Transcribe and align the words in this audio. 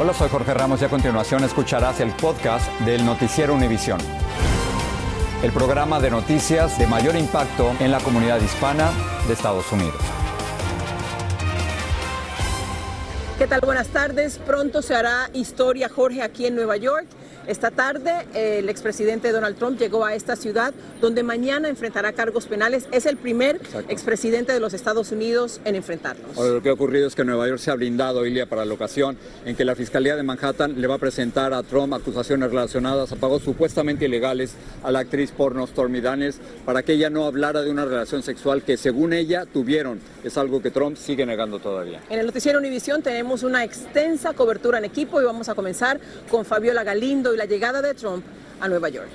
Hola, 0.00 0.14
soy 0.14 0.28
Jorge 0.28 0.54
Ramos 0.54 0.80
y 0.80 0.84
a 0.84 0.88
continuación 0.88 1.42
escucharás 1.42 1.98
el 1.98 2.12
podcast 2.12 2.70
del 2.82 3.04
Noticiero 3.04 3.52
Univisión. 3.52 3.98
El 5.42 5.50
programa 5.50 5.98
de 5.98 6.08
noticias 6.08 6.78
de 6.78 6.86
mayor 6.86 7.16
impacto 7.16 7.72
en 7.80 7.90
la 7.90 7.98
comunidad 7.98 8.40
hispana 8.40 8.92
de 9.26 9.32
Estados 9.32 9.72
Unidos. 9.72 10.00
¿Qué 13.38 13.48
tal? 13.48 13.60
Buenas 13.60 13.88
tardes. 13.88 14.38
Pronto 14.38 14.82
se 14.82 14.94
hará 14.94 15.30
historia, 15.32 15.88
Jorge, 15.88 16.22
aquí 16.22 16.46
en 16.46 16.54
Nueva 16.54 16.76
York. 16.76 17.06
Esta 17.48 17.70
tarde 17.70 18.26
el 18.34 18.68
expresidente 18.68 19.32
Donald 19.32 19.56
Trump 19.56 19.78
llegó 19.78 20.04
a 20.04 20.14
esta 20.14 20.36
ciudad 20.36 20.74
donde 21.00 21.22
mañana 21.22 21.70
enfrentará 21.70 22.12
cargos 22.12 22.44
penales. 22.44 22.86
Es 22.92 23.06
el 23.06 23.16
primer 23.16 23.56
Exacto. 23.56 23.90
expresidente 23.90 24.52
de 24.52 24.60
los 24.60 24.74
Estados 24.74 25.12
Unidos 25.12 25.58
en 25.64 25.74
enfrentarlos. 25.74 26.36
Ahora, 26.36 26.50
lo 26.50 26.62
que 26.62 26.68
ha 26.68 26.74
ocurrido 26.74 27.06
es 27.08 27.14
que 27.14 27.24
Nueva 27.24 27.48
York 27.48 27.58
se 27.58 27.70
ha 27.70 27.74
blindado, 27.74 28.26
Ilia, 28.26 28.44
para 28.44 28.66
la 28.66 28.74
ocasión 28.74 29.16
en 29.46 29.56
que 29.56 29.64
la 29.64 29.74
Fiscalía 29.74 30.14
de 30.14 30.22
Manhattan 30.24 30.78
le 30.78 30.86
va 30.86 30.96
a 30.96 30.98
presentar 30.98 31.54
a 31.54 31.62
Trump 31.62 31.94
acusaciones 31.94 32.50
relacionadas 32.50 33.12
a 33.12 33.16
pagos 33.16 33.44
supuestamente 33.44 34.04
ilegales 34.04 34.52
a 34.82 34.90
la 34.90 34.98
actriz 34.98 35.30
porno 35.30 35.66
Stormy 35.66 36.02
Daniels 36.02 36.40
para 36.66 36.82
que 36.82 36.92
ella 36.92 37.08
no 37.08 37.24
hablara 37.24 37.62
de 37.62 37.70
una 37.70 37.86
relación 37.86 38.22
sexual 38.22 38.62
que 38.62 38.76
según 38.76 39.14
ella 39.14 39.46
tuvieron. 39.46 40.00
Es 40.22 40.36
algo 40.36 40.60
que 40.60 40.70
Trump 40.70 40.98
sigue 40.98 41.24
negando 41.24 41.60
todavía. 41.60 42.02
En 42.10 42.18
el 42.18 42.26
noticiero 42.26 42.58
Univisión 42.58 43.00
tenemos 43.00 43.42
una 43.42 43.64
extensa 43.64 44.34
cobertura 44.34 44.76
en 44.76 44.84
equipo 44.84 45.22
y 45.22 45.24
vamos 45.24 45.48
a 45.48 45.54
comenzar 45.54 45.98
con 46.30 46.44
Fabiola 46.44 46.84
Galindo 46.84 47.32
y 47.34 47.37
la 47.38 47.46
llegada 47.46 47.80
de 47.80 47.94
Trump 47.94 48.24
a 48.60 48.68
Nueva 48.68 48.88
York. 48.88 49.08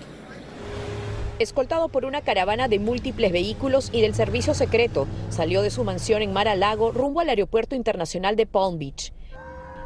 Escoltado 1.39 1.89
por 1.89 2.05
una 2.05 2.21
caravana 2.21 2.69
de 2.69 2.79
múltiples 2.79 3.33
vehículos 3.33 3.89
y 3.91 3.99
del 3.99 4.15
servicio 4.15 4.53
secreto, 4.53 5.07
salió 5.29 5.61
de 5.61 5.69
su 5.69 5.83
mansión 5.83 6.21
en 6.21 6.31
Mar 6.31 6.47
a 6.47 6.55
Lago 6.55 6.91
rumbo 6.91 7.19
al 7.19 7.27
aeropuerto 7.27 7.75
internacional 7.75 8.37
de 8.37 8.45
Palm 8.45 8.79
Beach. 8.79 9.11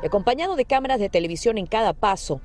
Acompañado 0.06 0.56
de 0.56 0.66
cámaras 0.66 1.00
de 1.00 1.10
televisión 1.10 1.58
en 1.58 1.66
cada 1.66 1.94
paso. 1.94 2.40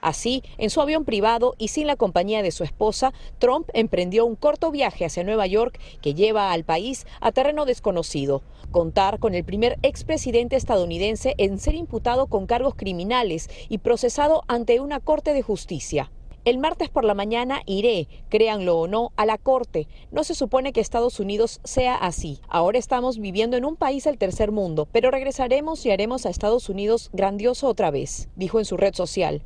Así, 0.00 0.42
en 0.58 0.70
su 0.70 0.80
avión 0.80 1.04
privado 1.04 1.54
y 1.58 1.68
sin 1.68 1.86
la 1.86 1.96
compañía 1.96 2.42
de 2.42 2.52
su 2.52 2.64
esposa, 2.64 3.12
Trump 3.38 3.68
emprendió 3.74 4.24
un 4.24 4.36
corto 4.36 4.70
viaje 4.70 5.04
hacia 5.04 5.24
Nueva 5.24 5.46
York 5.46 5.78
que 6.00 6.14
lleva 6.14 6.52
al 6.52 6.64
país 6.64 7.06
a 7.20 7.32
terreno 7.32 7.64
desconocido. 7.64 8.42
Contar 8.70 9.18
con 9.18 9.34
el 9.34 9.44
primer 9.44 9.78
expresidente 9.82 10.56
estadounidense 10.56 11.34
en 11.38 11.58
ser 11.58 11.74
imputado 11.74 12.26
con 12.26 12.46
cargos 12.46 12.74
criminales 12.74 13.48
y 13.68 13.78
procesado 13.78 14.42
ante 14.48 14.80
una 14.80 15.00
corte 15.00 15.32
de 15.32 15.42
justicia. 15.42 16.10
El 16.46 16.56
martes 16.56 16.88
por 16.88 17.04
la 17.04 17.12
mañana 17.12 17.60
iré, 17.66 18.08
créanlo 18.30 18.78
o 18.78 18.88
no, 18.88 19.12
a 19.16 19.26
la 19.26 19.36
corte. 19.36 19.88
No 20.10 20.24
se 20.24 20.34
supone 20.34 20.72
que 20.72 20.80
Estados 20.80 21.20
Unidos 21.20 21.60
sea 21.64 21.94
así. 21.94 22.40
Ahora 22.48 22.78
estamos 22.78 23.18
viviendo 23.18 23.58
en 23.58 23.66
un 23.66 23.76
país 23.76 24.04
del 24.04 24.16
tercer 24.16 24.50
mundo, 24.50 24.88
pero 24.90 25.10
regresaremos 25.10 25.84
y 25.84 25.90
haremos 25.90 26.24
a 26.24 26.30
Estados 26.30 26.70
Unidos 26.70 27.10
grandioso 27.12 27.68
otra 27.68 27.90
vez, 27.90 28.30
dijo 28.36 28.58
en 28.58 28.64
su 28.64 28.78
red 28.78 28.94
social. 28.94 29.42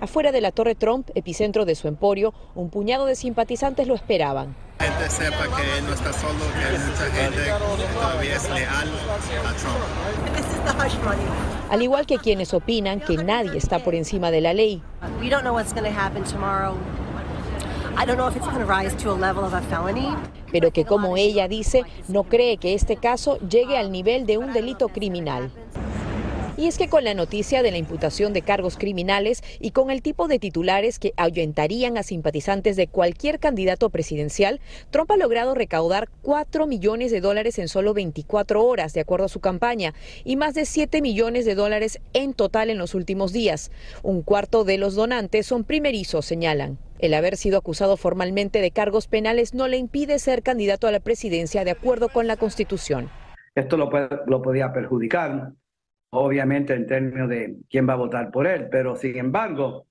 Afuera 0.00 0.32
de 0.32 0.40
la 0.40 0.50
Torre 0.50 0.74
Trump, 0.74 1.10
epicentro 1.14 1.64
de 1.64 1.74
su 1.74 1.86
emporio, 1.86 2.32
un 2.54 2.70
puñado 2.70 3.06
de 3.06 3.14
simpatizantes 3.14 3.86
lo 3.86 3.94
esperaban. 3.94 4.56
gente 4.78 5.10
sepa 5.10 5.44
que 5.56 5.78
él 5.78 5.84
no 5.86 5.92
está 5.92 6.12
solo, 6.12 6.38
que 6.54 6.64
hay 6.64 6.78
mucha 6.78 7.04
gente 7.10 7.42
que 7.42 7.94
todavía 7.94 8.36
es 8.36 8.48
leal 8.48 8.88
a 9.46 9.52
Trump. 9.54 11.00
Al 11.70 11.82
igual 11.82 12.06
que 12.06 12.18
quienes 12.18 12.54
opinan 12.54 13.00
que 13.00 13.16
nadie 13.18 13.58
está 13.58 13.78
por 13.80 13.94
encima 13.94 14.30
de 14.30 14.40
la 14.40 14.54
ley. 14.54 14.82
We 15.20 15.28
don't 15.28 15.42
know 15.42 15.54
what's 15.54 15.74
going 15.74 15.84
to 15.84 15.90
happen 15.90 16.24
tomorrow. 16.24 16.76
I 17.96 18.06
don't 18.06 18.16
know 18.16 18.28
if 18.28 18.36
it's 18.36 18.46
going 18.46 18.64
to 18.64 18.66
rise 18.66 18.94
to 19.02 19.10
a 19.10 19.14
level 19.14 19.44
of 19.44 19.52
a 19.52 19.60
felony. 19.62 20.16
pero 20.50 20.72
que 20.72 20.84
como 20.84 21.16
ella 21.16 21.48
dice, 21.48 21.84
no 22.08 22.24
cree 22.24 22.56
que 22.56 22.74
este 22.74 22.96
caso 22.96 23.38
llegue 23.38 23.76
al 23.76 23.92
nivel 23.92 24.26
de 24.26 24.38
un 24.38 24.52
delito 24.52 24.88
criminal. 24.88 25.50
Y 26.60 26.66
es 26.66 26.76
que 26.76 26.90
con 26.90 27.04
la 27.04 27.14
noticia 27.14 27.62
de 27.62 27.70
la 27.70 27.78
imputación 27.78 28.34
de 28.34 28.42
cargos 28.42 28.76
criminales 28.76 29.42
y 29.60 29.70
con 29.70 29.90
el 29.90 30.02
tipo 30.02 30.28
de 30.28 30.38
titulares 30.38 30.98
que 30.98 31.14
ahuyentarían 31.16 31.96
a 31.96 32.02
simpatizantes 32.02 32.76
de 32.76 32.86
cualquier 32.86 33.38
candidato 33.38 33.88
presidencial, 33.88 34.60
Trump 34.90 35.10
ha 35.10 35.16
logrado 35.16 35.54
recaudar 35.54 36.10
4 36.20 36.66
millones 36.66 37.12
de 37.12 37.22
dólares 37.22 37.58
en 37.58 37.68
solo 37.68 37.94
24 37.94 38.62
horas, 38.62 38.92
de 38.92 39.00
acuerdo 39.00 39.24
a 39.24 39.30
su 39.30 39.40
campaña, 39.40 39.94
y 40.22 40.36
más 40.36 40.52
de 40.52 40.66
7 40.66 41.00
millones 41.00 41.46
de 41.46 41.54
dólares 41.54 41.98
en 42.12 42.34
total 42.34 42.68
en 42.68 42.76
los 42.76 42.94
últimos 42.94 43.32
días. 43.32 43.70
Un 44.02 44.20
cuarto 44.20 44.64
de 44.64 44.76
los 44.76 44.94
donantes 44.94 45.46
son 45.46 45.64
primerizos, 45.64 46.26
señalan. 46.26 46.76
El 46.98 47.14
haber 47.14 47.38
sido 47.38 47.56
acusado 47.56 47.96
formalmente 47.96 48.60
de 48.60 48.70
cargos 48.70 49.06
penales 49.06 49.54
no 49.54 49.66
le 49.66 49.78
impide 49.78 50.18
ser 50.18 50.42
candidato 50.42 50.86
a 50.86 50.92
la 50.92 51.00
presidencia 51.00 51.64
de 51.64 51.70
acuerdo 51.70 52.10
con 52.10 52.26
la 52.26 52.36
Constitución. 52.36 53.08
Esto 53.54 53.78
lo, 53.78 53.90
lo 54.26 54.42
podía 54.42 54.74
perjudicar, 54.74 55.54
obviamente 56.10 56.74
en 56.74 56.86
términos 56.86 57.28
de 57.28 57.56
quién 57.68 57.88
va 57.88 57.94
a 57.94 57.96
votar 57.96 58.30
por 58.30 58.46
él, 58.46 58.68
pero 58.70 58.96
sin 58.96 59.16
embargo, 59.16 59.86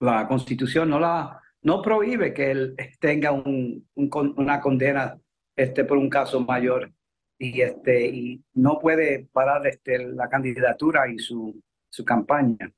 la 0.00 0.26
Constitución 0.28 0.90
no 0.90 1.00
la 1.00 1.40
no 1.62 1.82
prohíbe 1.82 2.32
que 2.32 2.50
él 2.52 2.76
tenga 3.00 3.32
un- 3.32 3.86
un 3.94 4.34
una 4.36 4.60
condena 4.60 5.18
este, 5.56 5.84
por 5.84 5.98
un 5.98 6.08
caso 6.08 6.40
mayor 6.40 6.92
y 7.36 7.60
este 7.60 8.06
y 8.06 8.44
no 8.54 8.78
puede 8.78 9.28
parar 9.32 9.66
este, 9.66 9.98
la 10.08 10.28
candidatura 10.28 11.08
y 11.08 11.18
su, 11.18 11.60
su 11.90 12.04
campaña. 12.04 12.72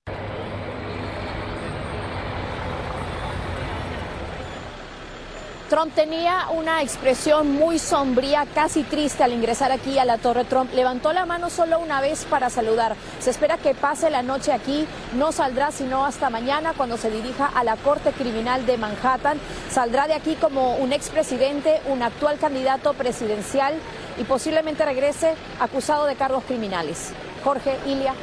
Trump 5.71 5.95
tenía 5.95 6.49
una 6.53 6.83
expresión 6.83 7.53
muy 7.53 7.79
sombría, 7.79 8.45
casi 8.57 8.83
triste 8.83 9.23
al 9.23 9.33
ingresar 9.33 9.71
aquí 9.71 10.01
a 10.01 10.05
la 10.05 10.19
Torre 10.19 10.45
Trump. 10.45 10.75
Levantó 10.75 11.13
la 11.13 11.27
mano 11.27 11.49
solo 11.49 11.79
una 11.79 12.01
vez 12.01 12.25
para 12.25 12.51
saludar. 12.51 12.97
Se 13.21 13.31
espera 13.31 13.57
que 13.57 13.73
pase 13.73 14.11
la 14.11 14.23
noche 14.23 14.53
aquí. 14.53 14.89
No 15.17 15.31
saldrá 15.31 15.71
sino 15.71 16.05
hasta 16.05 16.29
mañana 16.29 16.73
cuando 16.77 16.97
se 16.97 17.09
dirija 17.09 17.47
a 17.47 17.63
la 17.63 17.77
Corte 17.77 18.11
Criminal 18.11 18.67
de 18.67 18.79
Manhattan. 18.79 19.39
Saldrá 19.71 20.09
de 20.09 20.15
aquí 20.15 20.35
como 20.35 20.75
un 20.75 20.93
expresidente, 20.93 21.81
un 21.87 22.03
actual 22.03 22.39
candidato 22.39 22.93
presidencial 22.95 23.75
y 24.19 24.25
posiblemente 24.25 24.85
regrese 24.85 25.35
acusado 25.61 26.07
de 26.07 26.17
cargos 26.17 26.43
criminales. 26.43 27.13
Jorge, 27.45 27.77
Ilia. 27.87 28.15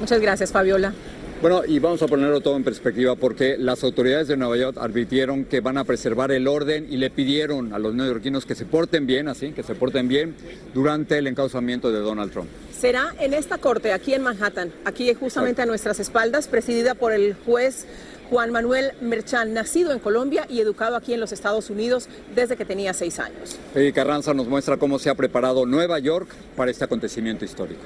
Muchas 0.00 0.18
gracias, 0.18 0.50
Fabiola. 0.50 0.92
Bueno, 1.40 1.62
y 1.66 1.78
vamos 1.78 2.02
a 2.02 2.06
ponerlo 2.06 2.42
todo 2.42 2.54
en 2.56 2.64
perspectiva 2.64 3.16
porque 3.16 3.56
las 3.56 3.82
autoridades 3.82 4.28
de 4.28 4.36
Nueva 4.36 4.58
York 4.58 4.76
advirtieron 4.78 5.46
que 5.46 5.60
van 5.60 5.78
a 5.78 5.84
preservar 5.84 6.32
el 6.32 6.46
orden 6.46 6.86
y 6.90 6.98
le 6.98 7.08
pidieron 7.08 7.72
a 7.72 7.78
los 7.78 7.94
neoyorquinos 7.94 8.44
que 8.44 8.54
se 8.54 8.66
porten 8.66 9.06
bien, 9.06 9.26
así, 9.26 9.52
que 9.52 9.62
se 9.62 9.74
porten 9.74 10.06
bien 10.06 10.34
durante 10.74 11.16
el 11.16 11.26
encauzamiento 11.26 11.90
de 11.90 12.00
Donald 12.00 12.30
Trump. 12.30 12.50
Será 12.78 13.14
en 13.18 13.32
esta 13.32 13.56
corte, 13.56 13.94
aquí 13.94 14.12
en 14.12 14.22
Manhattan, 14.22 14.70
aquí 14.84 15.14
justamente 15.14 15.62
a 15.62 15.66
nuestras 15.66 15.98
espaldas, 15.98 16.46
presidida 16.46 16.94
por 16.94 17.10
el 17.10 17.34
juez 17.46 17.86
Juan 18.28 18.52
Manuel 18.52 18.92
Merchan, 19.00 19.54
nacido 19.54 19.92
en 19.92 19.98
Colombia 19.98 20.46
y 20.46 20.60
educado 20.60 20.94
aquí 20.94 21.14
en 21.14 21.20
los 21.20 21.32
Estados 21.32 21.70
Unidos 21.70 22.10
desde 22.34 22.54
que 22.58 22.66
tenía 22.66 22.92
seis 22.92 23.18
años. 23.18 23.58
Y 23.74 23.92
Carranza 23.92 24.34
nos 24.34 24.46
muestra 24.46 24.76
cómo 24.76 24.98
se 24.98 25.08
ha 25.08 25.14
preparado 25.14 25.64
Nueva 25.64 25.98
York 26.00 26.28
para 26.54 26.70
este 26.70 26.84
acontecimiento 26.84 27.46
histórico. 27.46 27.80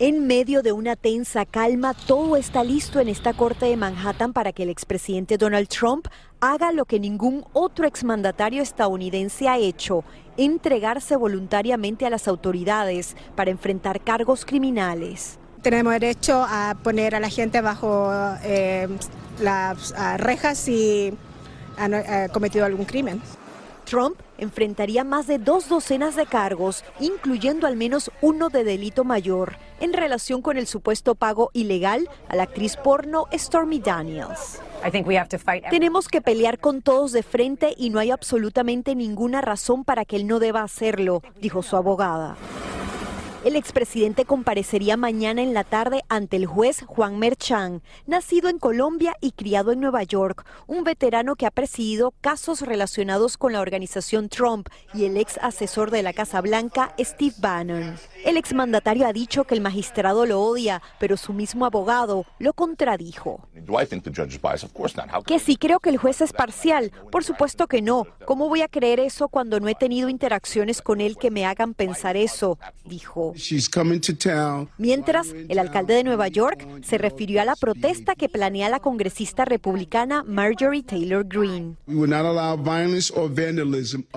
En 0.00 0.28
medio 0.28 0.62
de 0.62 0.70
una 0.70 0.94
tensa 0.94 1.44
calma, 1.44 1.92
todo 1.92 2.36
está 2.36 2.62
listo 2.62 3.00
en 3.00 3.08
esta 3.08 3.32
corte 3.32 3.66
de 3.66 3.76
Manhattan 3.76 4.32
para 4.32 4.52
que 4.52 4.62
el 4.62 4.68
expresidente 4.68 5.38
Donald 5.38 5.66
Trump 5.66 6.06
haga 6.38 6.70
lo 6.70 6.84
que 6.84 7.00
ningún 7.00 7.44
otro 7.52 7.84
exmandatario 7.84 8.62
estadounidense 8.62 9.48
ha 9.48 9.58
hecho, 9.58 10.04
entregarse 10.36 11.16
voluntariamente 11.16 12.06
a 12.06 12.10
las 12.10 12.28
autoridades 12.28 13.16
para 13.34 13.50
enfrentar 13.50 14.00
cargos 14.00 14.44
criminales. 14.44 15.40
Tenemos 15.62 15.92
derecho 15.94 16.46
a 16.48 16.76
poner 16.80 17.16
a 17.16 17.20
la 17.20 17.28
gente 17.28 17.60
bajo 17.60 18.08
eh, 18.44 18.86
las 19.40 19.92
rejas 20.18 20.58
si 20.58 21.12
han 21.76 21.94
eh, 21.94 22.28
cometido 22.32 22.64
algún 22.64 22.84
crimen. 22.84 23.20
Trump 23.88 24.20
enfrentaría 24.36 25.02
más 25.02 25.26
de 25.26 25.38
dos 25.38 25.68
docenas 25.68 26.14
de 26.14 26.26
cargos, 26.26 26.84
incluyendo 27.00 27.66
al 27.66 27.76
menos 27.76 28.10
uno 28.20 28.50
de 28.50 28.62
delito 28.62 29.02
mayor, 29.02 29.56
en 29.80 29.92
relación 29.92 30.42
con 30.42 30.58
el 30.58 30.66
supuesto 30.66 31.14
pago 31.14 31.50
ilegal 31.54 32.08
a 32.28 32.36
la 32.36 32.42
actriz 32.42 32.76
porno 32.76 33.26
Stormy 33.32 33.80
Daniels. 33.80 34.60
Tenemos 35.70 36.08
que 36.08 36.20
pelear 36.20 36.58
con 36.58 36.82
todos 36.82 37.12
de 37.12 37.22
frente 37.22 37.74
y 37.76 37.90
no 37.90 37.98
hay 37.98 38.10
absolutamente 38.10 38.94
ninguna 38.94 39.40
razón 39.40 39.84
para 39.84 40.04
que 40.04 40.16
él 40.16 40.26
no 40.26 40.38
deba 40.38 40.62
hacerlo, 40.62 41.22
dijo 41.40 41.62
su 41.62 41.76
abogada. 41.76 42.36
El 43.44 43.54
expresidente 43.54 44.24
comparecería 44.24 44.96
mañana 44.96 45.42
en 45.42 45.54
la 45.54 45.62
tarde 45.62 46.02
ante 46.08 46.34
el 46.34 46.46
juez 46.46 46.82
Juan 46.84 47.20
Merchan, 47.20 47.82
nacido 48.04 48.48
en 48.48 48.58
Colombia 48.58 49.14
y 49.20 49.30
criado 49.30 49.70
en 49.70 49.78
Nueva 49.78 50.02
York, 50.02 50.44
un 50.66 50.82
veterano 50.82 51.36
que 51.36 51.46
ha 51.46 51.52
presidido 51.52 52.12
casos 52.20 52.62
relacionados 52.62 53.36
con 53.36 53.52
la 53.52 53.60
organización 53.60 54.28
Trump 54.28 54.68
y 54.92 55.04
el 55.04 55.16
ex 55.16 55.38
asesor 55.40 55.92
de 55.92 56.02
la 56.02 56.12
Casa 56.12 56.40
Blanca, 56.40 56.92
Steve 56.98 57.36
Bannon. 57.38 57.96
El 58.24 58.36
exmandatario 58.36 59.06
ha 59.06 59.12
dicho 59.12 59.44
que 59.44 59.54
el 59.54 59.60
magistrado 59.60 60.26
lo 60.26 60.40
odia, 60.40 60.82
pero 60.98 61.16
su 61.16 61.32
mismo 61.32 61.64
abogado 61.64 62.26
lo 62.40 62.52
contradijo. 62.54 63.48
Que 65.24 65.38
sí 65.38 65.56
creo 65.56 65.78
que 65.78 65.90
el 65.90 65.98
juez 65.98 66.20
es 66.22 66.32
parcial. 66.32 66.90
Por 67.12 67.22
supuesto 67.22 67.68
que 67.68 67.82
no. 67.82 68.04
¿Cómo 68.24 68.48
voy 68.48 68.62
a 68.62 68.68
creer 68.68 68.98
eso 68.98 69.28
cuando 69.28 69.60
no 69.60 69.68
he 69.68 69.76
tenido 69.76 70.08
interacciones 70.08 70.82
con 70.82 71.00
él 71.00 71.16
que 71.16 71.30
me 71.30 71.46
hagan 71.46 71.74
pensar 71.74 72.16
eso? 72.16 72.58
Dijo. 72.84 73.27
Mientras, 74.78 75.34
el 75.48 75.58
alcalde 75.58 75.94
de 75.94 76.04
Nueva 76.04 76.28
York 76.28 76.66
se 76.82 76.98
refirió 76.98 77.40
a 77.40 77.44
la 77.44 77.56
protesta 77.56 78.14
que 78.14 78.28
planea 78.28 78.68
la 78.68 78.80
congresista 78.80 79.44
republicana 79.44 80.24
Marjorie 80.24 80.82
Taylor 80.82 81.26
Greene. 81.26 81.76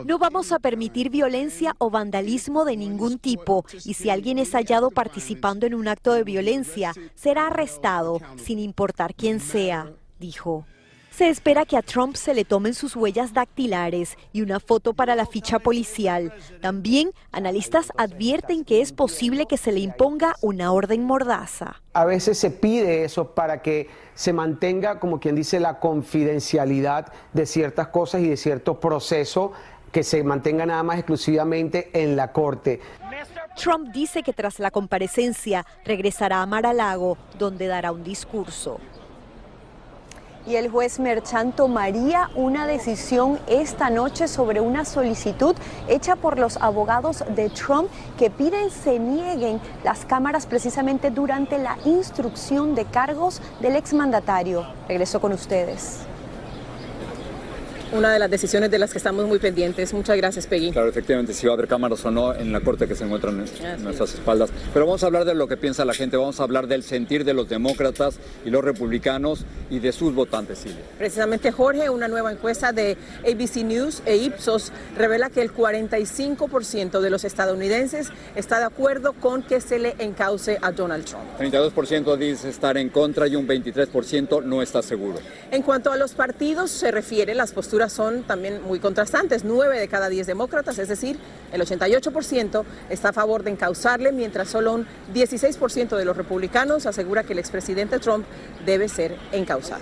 No 0.06 0.20
vamos 0.20 0.52
a 0.52 0.60
permitir 0.60 1.10
violencia 1.10 1.76
o 1.78 1.90
vandalismo 1.90 2.66
de 2.66 2.78
ningún 2.78 3.20
tipo 3.20 3.66
y 3.86 3.94
si 3.94 4.10
alguien 4.10 4.38
es 4.40 4.52
hallado 4.52 4.92
participando 4.92 5.66
en 5.66 5.74
un 5.74 5.88
acto 5.88 6.14
de 6.14 6.24
violencia, 6.24 6.94
será 7.16 7.48
arrestado, 7.48 8.20
sin 8.38 8.60
importar 8.60 9.16
quién 9.16 9.40
sea, 9.40 9.92
dijo. 10.20 10.66
Se 11.12 11.28
espera 11.28 11.66
que 11.66 11.76
a 11.76 11.82
Trump 11.82 12.16
se 12.16 12.34
le 12.34 12.46
tomen 12.46 12.74
sus 12.74 12.96
huellas 12.96 13.34
dactilares 13.34 14.18
y 14.32 14.42
una 14.42 14.62
foto 14.62 14.94
para 14.94 15.14
la 15.14 15.26
ficha 15.26 15.60
policial. 15.60 16.34
También 16.62 17.12
analistas 17.34 17.92
advierten 17.98 18.64
que 18.64 18.80
es 18.80 18.94
posible 18.94 19.46
que 19.46 19.58
se 19.58 19.74
le 19.74 19.82
imponga 19.82 20.38
una 20.42 20.72
orden 20.72 21.04
mordaza. 21.04 21.82
A 21.94 22.06
veces 22.06 22.38
se 22.38 22.50
pide 22.50 23.04
eso 23.04 23.36
para 23.36 23.62
que 23.62 23.90
se 24.16 24.32
mantenga, 24.32 25.02
como 25.02 25.20
quien 25.20 25.36
dice, 25.36 25.60
la 25.60 25.80
confidencialidad 25.80 27.12
de 27.34 27.46
ciertas 27.46 27.90
cosas 27.90 28.22
y 28.22 28.30
de 28.30 28.38
cierto 28.38 28.80
proceso 28.80 29.52
que 29.92 30.04
se 30.04 30.24
mantenga 30.24 30.66
nada 30.66 30.82
más 30.82 30.98
exclusivamente 30.98 31.90
en 31.94 32.16
la 32.16 32.32
corte. 32.32 32.80
Trump 33.58 33.90
dice 33.90 34.24
que 34.24 34.32
tras 34.32 34.60
la 34.60 34.72
comparecencia 34.72 35.66
regresará 35.84 36.42
a 36.42 36.46
Mar-a-Lago, 36.46 37.18
donde 37.38 37.68
dará 37.68 37.92
un 37.92 38.02
discurso 38.02 38.80
y 40.46 40.56
el 40.56 40.70
juez 40.70 41.00
Merchan 41.00 41.52
tomaría 41.52 42.30
una 42.36 42.68
decisión 42.68 43.40
esta 43.48 43.90
noche 43.90 44.28
sobre 44.28 44.62
una 44.62 44.86
solicitud 44.86 45.56
hecha 45.88 46.16
por 46.16 46.40
los 46.40 46.58
abogados 46.58 47.24
de 47.36 47.50
Trump 47.50 47.90
que 48.18 48.30
piden 48.30 48.70
se 48.70 49.00
nieguen 49.00 49.60
las 49.84 50.06
cámaras 50.06 50.46
precisamente 50.46 51.12
durante 51.12 51.58
la 51.58 51.78
instrucción 51.86 52.76
de 52.76 52.86
cargos 52.86 53.42
del 53.60 53.76
exmandatario. 53.76 54.66
Regreso 54.88 55.20
con 55.22 55.32
ustedes 55.34 56.06
una 57.92 58.14
de 58.14 58.20
las 58.20 58.32
decisiones 58.32 58.72
de 58.72 58.80
las 58.80 58.92
que 58.92 58.98
estamos 58.98 59.28
muy 59.28 59.40
pendientes. 59.40 59.94
Muchas 59.94 60.16
gracias, 60.16 60.48
Peggy. 60.48 60.72
Claro, 60.72 60.88
efectivamente, 60.88 61.34
si 61.34 61.46
va 61.46 61.54
a 61.54 61.56
haber 61.56 61.68
cámaras 61.68 62.04
o 62.06 62.12
no 62.12 62.34
en 62.34 62.52
la 62.52 62.62
corte 62.62 62.88
que 62.88 62.96
se 62.96 63.04
encuentra 63.04 63.32
en 63.32 63.38
nuestras 63.84 64.14
espaldas. 64.14 64.50
Pero 64.74 64.86
vamos 64.86 65.04
a 65.04 65.08
hablar 65.08 65.26
de 65.26 65.36
lo 65.36 65.48
que 65.48 65.58
piensa 65.58 65.84
la 65.84 65.94
gente, 65.94 66.16
vamos 66.16 66.40
a 66.40 66.44
hablar 66.44 66.68
del 66.68 66.84
sentir 66.84 67.26
de 67.26 67.34
los 67.34 67.50
demócratas 67.50 68.20
y 68.46 68.50
los 68.50 68.64
republicanos 68.64 69.46
y 69.70 69.80
de 69.80 69.92
sus 69.92 70.14
votantes, 70.16 70.60
Silvia. 70.60 70.84
Precisamente, 70.98 71.52
Jorge, 71.52 71.90
una 71.90 72.08
nueva 72.08 72.32
encuesta 72.32 72.72
de 72.72 72.98
ABC 73.30 73.58
News 73.64 74.02
e 74.06 74.16
Ipsos 74.18 74.72
revela 74.98 75.30
que 75.30 75.42
el 75.42 75.54
45% 75.54 77.02
de 77.02 77.10
los 77.10 77.26
estadounidenses 77.26 78.10
está 78.36 78.60
de 78.60 78.66
acuerdo 78.66 79.14
con 79.14 79.44
que 79.44 79.60
se 79.60 79.80
le 79.80 79.96
encauce 80.00 80.58
a 80.62 80.72
Donald 80.72 81.06
Trump. 81.06 81.24
32% 81.40 82.16
dice 82.18 82.50
estar 82.50 82.78
en 82.78 82.90
contra 82.90 83.28
y 83.28 83.36
un 83.36 83.48
23% 83.48 84.44
no 84.44 84.62
está 84.62 84.82
seguro. 84.82 85.20
En 85.52 85.62
cuanto 85.62 85.92
a 85.92 85.98
los 85.98 86.14
partidos 86.14 86.72
se 86.72 86.92
refiere, 86.92 87.36
las 87.36 87.52
posturas 87.52 87.81
son 87.90 88.24
también 88.24 88.62
muy 88.64 88.80
contrastantes. 88.80 89.44
Nueve 89.44 89.80
de 89.80 89.88
cada 89.88 90.10
diez 90.10 90.28
demócratas, 90.28 90.78
es 90.80 90.88
decir, 90.88 91.18
el 91.52 91.62
88% 91.62 92.64
está 92.90 93.10
a 93.10 93.14
favor 93.14 93.44
de 93.44 93.52
encauzarle, 93.52 94.12
mientras 94.12 94.50
solo 94.50 94.74
un 94.74 94.88
16% 95.14 95.96
de 95.98 96.06
los 96.06 96.18
republicanos 96.18 96.86
asegura 96.86 97.24
que 97.24 97.34
el 97.34 97.40
expresidente 97.40 98.00
Trump 98.00 98.26
debe 98.66 98.90
ser 98.90 99.16
encausado. 99.32 99.82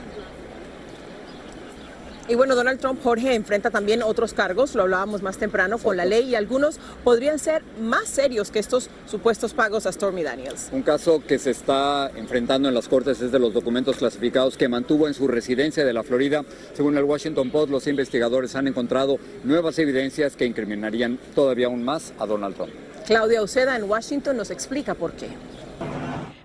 Y 2.29 2.35
bueno, 2.35 2.55
Donald 2.55 2.79
Trump, 2.79 3.01
Jorge, 3.03 3.33
enfrenta 3.33 3.71
también 3.71 4.03
otros 4.03 4.35
cargos, 4.35 4.75
lo 4.75 4.83
hablábamos 4.83 5.23
más 5.23 5.37
temprano, 5.37 5.79
con 5.79 5.97
la 5.97 6.05
ley 6.05 6.29
y 6.29 6.35
algunos 6.35 6.79
podrían 7.03 7.39
ser 7.39 7.63
más 7.81 8.07
serios 8.07 8.51
que 8.51 8.59
estos 8.59 8.87
supuestos 9.07 9.55
pagos 9.55 9.87
a 9.87 9.91
Stormy 9.91 10.21
Daniels. 10.21 10.69
Un 10.71 10.83
caso 10.83 11.23
que 11.25 11.39
se 11.39 11.49
está 11.49 12.11
enfrentando 12.15 12.67
en 12.67 12.75
las 12.75 12.87
Cortes 12.87 13.19
es 13.21 13.31
de 13.31 13.39
los 13.39 13.51
documentos 13.51 13.97
clasificados 13.97 14.57
que 14.57 14.67
mantuvo 14.67 15.07
en 15.07 15.15
su 15.15 15.27
residencia 15.27 15.83
de 15.83 15.91
la 15.91 16.03
Florida. 16.03 16.43
Según 16.75 16.95
el 16.97 17.03
Washington 17.03 17.49
Post, 17.49 17.71
los 17.71 17.87
investigadores 17.87 18.55
han 18.55 18.67
encontrado 18.67 19.17
nuevas 19.43 19.79
evidencias 19.79 20.35
que 20.35 20.45
incriminarían 20.45 21.17
todavía 21.33 21.65
aún 21.65 21.83
más 21.83 22.13
a 22.19 22.27
Donald 22.27 22.55
Trump. 22.55 22.73
Claudia 23.07 23.41
Uceda 23.41 23.75
en 23.75 23.89
Washington 23.89 24.37
nos 24.37 24.51
explica 24.51 24.93
por 24.93 25.13
qué. 25.13 25.29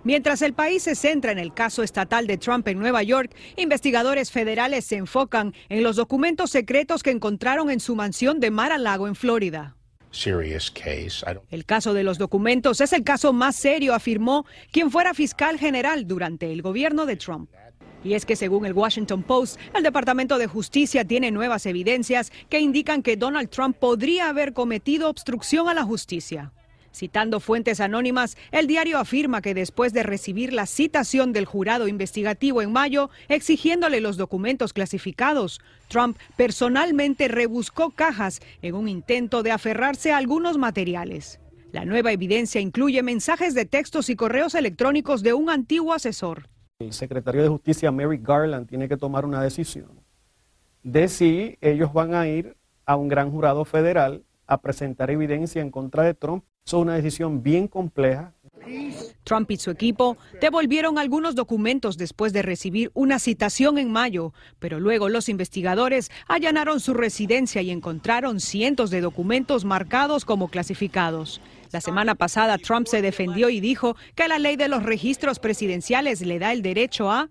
Mientras 0.05 0.43
el 0.43 0.53
país 0.53 0.83
se 0.83 0.95
centra 0.95 1.33
en 1.33 1.39
el 1.39 1.55
caso 1.55 1.83
estatal 1.83 2.27
de 2.27 2.37
Trump 2.37 2.69
en 2.69 2.79
Nueva 2.79 3.03
York, 3.03 3.35
investigadores 3.57 4.31
federales 4.31 4.85
se 4.85 4.97
enfocan 4.97 5.55
en 5.71 5.83
los 5.83 5.97
documentos 5.97 6.51
secretos 6.51 7.03
que 7.03 7.11
encontraron 7.11 7.71
en 7.71 7.81
su 7.81 7.97
mansión 7.97 8.39
de 8.39 8.51
Mar-a-Lago 8.51 9.09
en 9.09 9.15
Florida. 9.15 9.77
El 11.51 11.65
caso 11.65 11.95
de 11.95 12.05
los 12.05 12.19
documentos 12.19 12.83
es 12.83 12.93
el 12.93 13.03
caso 13.03 13.33
más 13.33 13.57
serio, 13.57 13.95
afirmó 13.95 14.45
quien 14.71 14.91
fuera 14.91 15.15
fiscal 15.15 15.59
general 15.59 16.07
durante 16.07 16.53
el 16.53 16.61
gobierno 16.61 17.07
de 17.07 17.17
Trump. 17.17 17.51
Y 18.05 18.13
es 18.13 18.27
que 18.27 18.37
según 18.37 18.67
el 18.67 18.75
Washington 18.75 19.23
Post, 19.23 19.59
el 19.75 19.83
Departamento 19.83 20.37
de 20.37 20.47
Justicia 20.47 21.07
tiene 21.07 21.31
nuevas 21.31 21.65
evidencias 21.65 22.31
que 22.51 22.61
indican 22.61 23.03
que 23.03 23.17
Donald 23.17 23.49
Trump 23.49 23.79
podría 23.79 24.29
haber 24.29 24.53
cometido 24.53 25.09
obstrucción 25.09 25.71
a 25.71 25.75
la 25.75 25.83
justicia. 25.83 26.53
Citando 26.95 27.41
fuentes 27.41 27.81
anónimas, 27.81 28.37
el 28.53 28.69
diario 28.69 28.99
afirma 28.99 29.43
que 29.43 29.53
después 29.53 29.93
de 29.93 30.05
recibir 30.05 30.53
la 30.53 30.65
citación 30.65 31.33
del 31.33 31.45
jurado 31.45 31.89
investigativo 31.89 32.63
en 32.63 32.71
mayo 32.71 33.11
exigiéndole 33.29 34.01
los 34.01 34.17
documentos 34.17 34.73
clasificados, 34.73 35.61
Trump 35.89 36.17
personalmente 36.37 37.27
rebuscó 37.27 37.91
cajas 37.91 38.41
en 38.63 38.77
un 38.77 38.89
intento 38.89 39.43
de 39.43 39.51
aferrarse 39.51 40.13
a 40.13 40.19
algunos 40.19 40.57
materiales. 40.57 41.41
La 41.73 41.85
nueva 41.85 42.13
evidencia 42.13 42.61
incluye 42.61 43.03
mensajes 43.03 43.55
de 43.55 43.65
textos 43.65 44.09
y 44.09 44.15
correos 44.15 44.55
electrónicos 44.55 45.25
de 45.25 45.35
un 45.35 45.51
antiguo 45.51 45.95
asesor. 45.95 46.49
El 46.79 46.93
secretario 46.93 47.43
de 47.43 47.49
Justicia, 47.49 47.91
Mary 47.91 48.21
Garland, 48.23 48.69
tiene 48.69 48.89
que 48.89 48.97
tomar 48.97 49.25
una 49.25 49.43
decisión 49.43 50.05
de 50.85 51.09
si 51.09 51.59
ellos 51.61 51.93
van 51.93 52.15
a 52.15 52.29
ir 52.29 52.57
a 52.87 52.95
un 52.95 53.09
gran 53.09 53.33
jurado 53.33 53.65
federal 53.65 54.23
a 54.47 54.61
presentar 54.61 55.11
evidencia 55.11 55.61
en 55.61 55.73
contra 55.73 56.05
de 56.05 56.15
Trump. 56.15 56.45
Es 56.67 56.73
una 56.73 56.95
decisión 56.95 57.43
bien 57.43 57.69
compleja. 57.69 58.33
Trump 59.25 59.51
y 59.51 59.59
su 59.59 59.71
equipo 59.71 60.17
devolvieron 60.41 60.99
algunos 60.99 61.35
documentos 61.35 61.99
después 61.99 62.33
de 62.33 62.41
recibir 62.41 62.91
una 62.95 63.19
citación 63.19 63.77
en 63.77 63.93
mayo, 63.93 64.33
pero 64.61 64.81
luego 64.81 65.11
los 65.11 65.29
investigadores 65.29 66.11
allanaron 66.27 66.81
su 66.81 66.95
residencia 66.95 67.61
y 67.61 67.71
encontraron 67.71 68.41
cientos 68.41 68.89
de 68.89 69.03
documentos 69.03 69.67
marcados 69.67 70.25
como 70.25 70.49
clasificados. 70.49 71.43
La 71.71 71.83
semana 71.83 72.15
pasada 72.15 72.57
Trump 72.57 72.87
se 72.87 73.03
defendió 73.03 73.51
y 73.51 73.61
dijo 73.61 73.97
que 74.15 74.27
la 74.27 74.39
ley 74.39 74.57
de 74.57 74.69
los 74.69 74.85
registros 74.85 75.41
presidenciales 75.41 76.23
le 76.23 76.39
da 76.39 76.53
el 76.53 76.63
derecho 76.63 77.11
a 77.11 77.29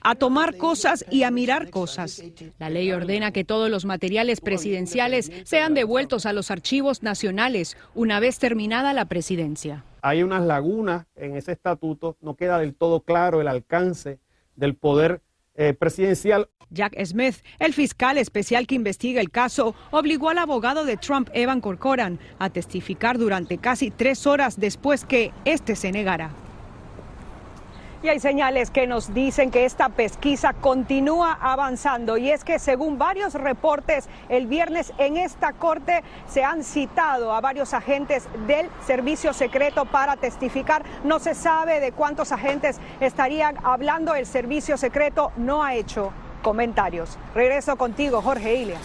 a 0.00 0.14
tomar 0.14 0.56
cosas 0.56 1.04
y 1.10 1.24
a 1.24 1.32
mirar 1.32 1.70
cosas. 1.70 2.22
La 2.58 2.70
ley 2.70 2.92
ordena 2.92 3.32
que 3.32 3.42
todos 3.42 3.68
los 3.68 3.84
materiales 3.84 4.40
presidenciales 4.40 5.32
sean 5.44 5.74
devueltos 5.74 6.24
a 6.24 6.32
los 6.32 6.52
archivos 6.52 7.02
nacionales 7.02 7.76
una 7.96 8.20
vez 8.20 8.38
terminada 8.38 8.92
la 8.92 9.06
presidencia. 9.06 9.84
Hay 10.02 10.22
unas 10.22 10.44
lagunas 10.44 11.06
en 11.16 11.36
ese 11.36 11.50
estatuto, 11.50 12.16
no 12.20 12.36
queda 12.36 12.60
del 12.60 12.76
todo 12.76 13.00
claro 13.00 13.40
el 13.40 13.48
alcance 13.48 14.20
del 14.54 14.76
poder 14.76 15.20
eh, 15.56 15.74
presidencial. 15.74 16.48
Jack 16.70 16.96
Smith, 17.04 17.44
el 17.58 17.74
fiscal 17.74 18.18
especial 18.18 18.68
que 18.68 18.76
investiga 18.76 19.20
el 19.20 19.30
caso, 19.30 19.74
obligó 19.90 20.30
al 20.30 20.38
abogado 20.38 20.84
de 20.84 20.96
Trump, 20.96 21.28
Evan 21.32 21.60
Corcoran, 21.60 22.20
a 22.38 22.50
testificar 22.50 23.18
durante 23.18 23.58
casi 23.58 23.90
tres 23.90 24.28
horas 24.28 24.60
después 24.60 25.04
que 25.04 25.32
éste 25.44 25.74
se 25.74 25.90
negara. 25.90 26.30
Y 28.06 28.08
hay 28.08 28.20
señales 28.20 28.70
que 28.70 28.86
nos 28.86 29.12
dicen 29.14 29.50
que 29.50 29.64
esta 29.64 29.88
pesquisa 29.88 30.52
continúa 30.52 31.36
avanzando 31.40 32.16
y 32.16 32.30
es 32.30 32.44
que 32.44 32.60
según 32.60 32.98
varios 32.98 33.34
reportes 33.34 34.08
el 34.28 34.46
viernes 34.46 34.92
en 34.98 35.16
esta 35.16 35.54
corte 35.54 36.04
se 36.28 36.44
han 36.44 36.62
citado 36.62 37.32
a 37.32 37.40
varios 37.40 37.74
agentes 37.74 38.28
del 38.46 38.68
servicio 38.86 39.32
secreto 39.32 39.86
para 39.86 40.14
testificar. 40.14 40.84
No 41.02 41.18
se 41.18 41.34
sabe 41.34 41.80
de 41.80 41.90
cuántos 41.90 42.30
agentes 42.30 42.78
estarían 43.00 43.56
hablando. 43.64 44.14
El 44.14 44.26
servicio 44.26 44.76
secreto 44.76 45.32
no 45.36 45.64
ha 45.64 45.74
hecho 45.74 46.12
comentarios. 46.42 47.18
Regreso 47.34 47.74
contigo, 47.74 48.22
Jorge 48.22 48.54
Ilia. 48.54 48.78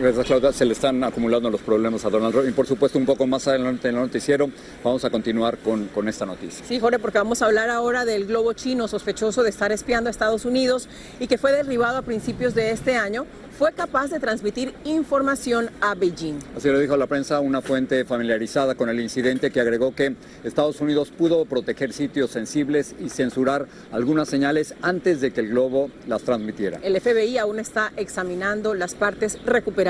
Gracias, 0.00 0.26
Claudia. 0.28 0.50
Se 0.50 0.64
le 0.64 0.72
están 0.72 1.04
acumulando 1.04 1.50
los 1.50 1.60
problemas 1.60 2.06
a 2.06 2.08
Donald 2.08 2.32
Trump. 2.32 2.48
Y 2.48 2.52
por 2.52 2.66
supuesto, 2.66 2.98
un 2.98 3.04
poco 3.04 3.26
más 3.26 3.46
adelante 3.46 3.88
en 3.88 3.96
el 3.96 4.00
noticiero, 4.00 4.50
vamos 4.82 5.04
a 5.04 5.10
continuar 5.10 5.58
con, 5.58 5.88
con 5.88 6.08
esta 6.08 6.24
noticia. 6.24 6.64
Sí, 6.66 6.80
Jorge, 6.80 6.98
porque 6.98 7.18
vamos 7.18 7.42
a 7.42 7.44
hablar 7.44 7.68
ahora 7.68 8.06
del 8.06 8.24
globo 8.24 8.54
chino 8.54 8.88
sospechoso 8.88 9.42
de 9.42 9.50
estar 9.50 9.72
espiando 9.72 10.08
a 10.08 10.10
Estados 10.10 10.46
Unidos 10.46 10.88
y 11.18 11.26
que 11.26 11.36
fue 11.36 11.52
derribado 11.52 11.98
a 11.98 12.02
principios 12.02 12.54
de 12.54 12.70
este 12.70 12.96
año 12.96 13.26
fue 13.58 13.74
capaz 13.74 14.08
de 14.08 14.18
transmitir 14.20 14.72
información 14.84 15.68
a 15.82 15.94
Beijing. 15.94 16.38
Así 16.56 16.70
lo 16.70 16.78
dijo 16.78 16.96
la 16.96 17.06
prensa 17.06 17.40
una 17.40 17.60
fuente 17.60 18.06
familiarizada 18.06 18.74
con 18.74 18.88
el 18.88 18.98
incidente 19.00 19.50
que 19.50 19.60
agregó 19.60 19.94
que 19.94 20.14
Estados 20.44 20.80
Unidos 20.80 21.10
pudo 21.10 21.44
proteger 21.44 21.92
sitios 21.92 22.30
sensibles 22.30 22.94
y 22.98 23.10
censurar 23.10 23.66
algunas 23.92 24.30
señales 24.30 24.74
antes 24.80 25.20
de 25.20 25.32
que 25.32 25.40
el 25.40 25.50
globo 25.50 25.90
las 26.08 26.22
transmitiera. 26.22 26.78
El 26.82 26.98
FBI 26.98 27.36
aún 27.36 27.58
está 27.58 27.92
examinando 27.98 28.72
las 28.72 28.94
partes 28.94 29.38
recuperadas 29.44 29.89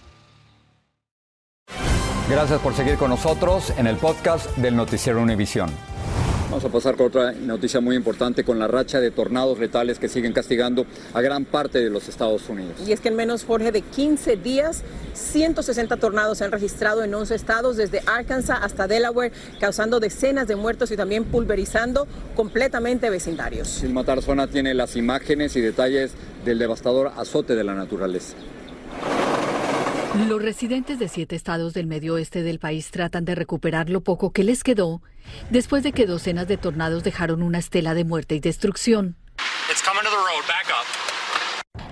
Gracias 2.29 2.61
por 2.61 2.73
seguir 2.73 2.95
con 2.95 3.09
nosotros 3.09 3.73
en 3.77 3.87
el 3.87 3.97
podcast 3.97 4.55
del 4.57 4.75
Noticiero 4.75 5.21
Univisión. 5.21 5.69
Vamos 6.49 6.65
a 6.65 6.69
pasar 6.69 6.95
con 6.95 7.07
otra 7.07 7.31
noticia 7.31 7.79
muy 7.79 7.95
importante, 7.95 8.43
con 8.43 8.59
la 8.59 8.67
racha 8.67 8.99
de 8.99 9.09
tornados 9.09 9.57
letales 9.57 9.99
que 9.99 10.09
siguen 10.09 10.33
castigando 10.33 10.85
a 11.13 11.21
gran 11.21 11.45
parte 11.45 11.79
de 11.79 11.89
los 11.89 12.09
Estados 12.09 12.47
Unidos. 12.49 12.73
Y 12.85 12.91
es 12.91 12.99
que 12.99 13.07
en 13.07 13.15
menos, 13.15 13.45
Jorge, 13.45 13.71
de 13.71 13.81
15 13.81 14.35
días, 14.35 14.83
160 15.13 15.95
tornados 15.97 16.39
se 16.39 16.43
han 16.43 16.51
registrado 16.51 17.03
en 17.03 17.13
11 17.13 17.35
estados, 17.35 17.77
desde 17.77 18.01
Arkansas 18.05 18.59
hasta 18.61 18.87
Delaware, 18.87 19.31
causando 19.59 20.01
decenas 20.01 20.47
de 20.47 20.57
muertos 20.57 20.91
y 20.91 20.97
también 20.97 21.23
pulverizando 21.23 22.05
completamente 22.35 23.09
vecindarios. 23.09 23.69
Silma 23.69 24.03
Tarzona 24.03 24.47
tiene 24.47 24.73
las 24.73 24.97
imágenes 24.97 25.55
y 25.55 25.61
detalles 25.61 26.11
del 26.43 26.59
devastador 26.59 27.13
azote 27.15 27.55
de 27.55 27.63
la 27.63 27.75
naturaleza. 27.75 28.35
Los 30.13 30.41
residentes 30.41 30.99
de 30.99 31.07
siete 31.07 31.37
estados 31.37 31.73
del 31.73 31.87
medio 31.87 32.15
oeste 32.15 32.43
del 32.43 32.59
país 32.59 32.91
tratan 32.91 33.23
de 33.23 33.33
recuperar 33.33 33.89
lo 33.89 34.01
poco 34.01 34.33
que 34.33 34.43
les 34.43 34.61
quedó 34.61 35.01
después 35.51 35.83
de 35.83 35.93
que 35.93 36.05
docenas 36.05 36.49
de 36.49 36.57
tornados 36.57 37.05
dejaron 37.05 37.41
una 37.41 37.59
estela 37.59 37.93
de 37.93 38.03
muerte 38.03 38.35
y 38.35 38.41
destrucción. 38.41 39.15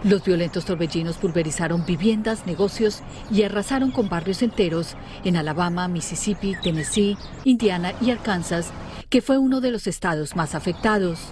Los 0.04 0.24
violentos 0.26 0.66
torbellinos 0.66 1.16
pulverizaron 1.16 1.86
viviendas, 1.86 2.46
negocios 2.46 3.04
y 3.32 3.44
arrasaron 3.44 3.92
con 3.92 4.10
barrios 4.10 4.42
enteros 4.42 4.98
en 5.24 5.38
Alabama, 5.38 5.88
Mississippi, 5.88 6.58
Tennessee, 6.62 7.18
Indiana 7.46 7.94
y 8.02 8.12
Arkansas, 8.12 8.74
que 9.10 9.22
fue 9.22 9.38
uno 9.38 9.62
de 9.62 9.72
los 9.72 9.88
estados 9.88 10.36
más 10.36 10.56
afectados. 10.56 11.30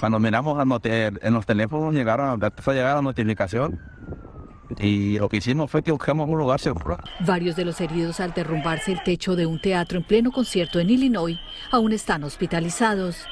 Cuando 0.00 0.18
miramos 0.18 0.62
en 0.62 1.32
los 1.32 1.46
teléfonos 1.46 1.94
llegaron, 1.94 2.42
empezó 2.42 2.72
a 2.72 2.74
llegar 2.74 2.96
la 2.96 3.02
notificación 3.02 3.80
y 4.78 5.18
lo 5.18 5.28
que 5.28 5.38
hicimos 5.38 5.70
fue 5.70 5.82
que 5.82 5.92
buscamos 5.92 6.28
un 6.28 6.38
lugar 6.38 6.60
seguro. 6.60 6.98
Varios 7.20 7.56
de 7.56 7.64
los 7.64 7.80
heridos 7.80 8.20
al 8.20 8.32
derrumbarse 8.32 8.92
el 8.92 9.02
techo 9.02 9.36
de 9.36 9.46
un 9.46 9.60
teatro 9.60 9.98
en 9.98 10.04
pleno 10.04 10.32
concierto 10.32 10.80
en 10.80 10.90
Illinois 10.90 11.38
aún 11.70 11.92
están 11.92 12.24
hospitalizados. 12.24 13.26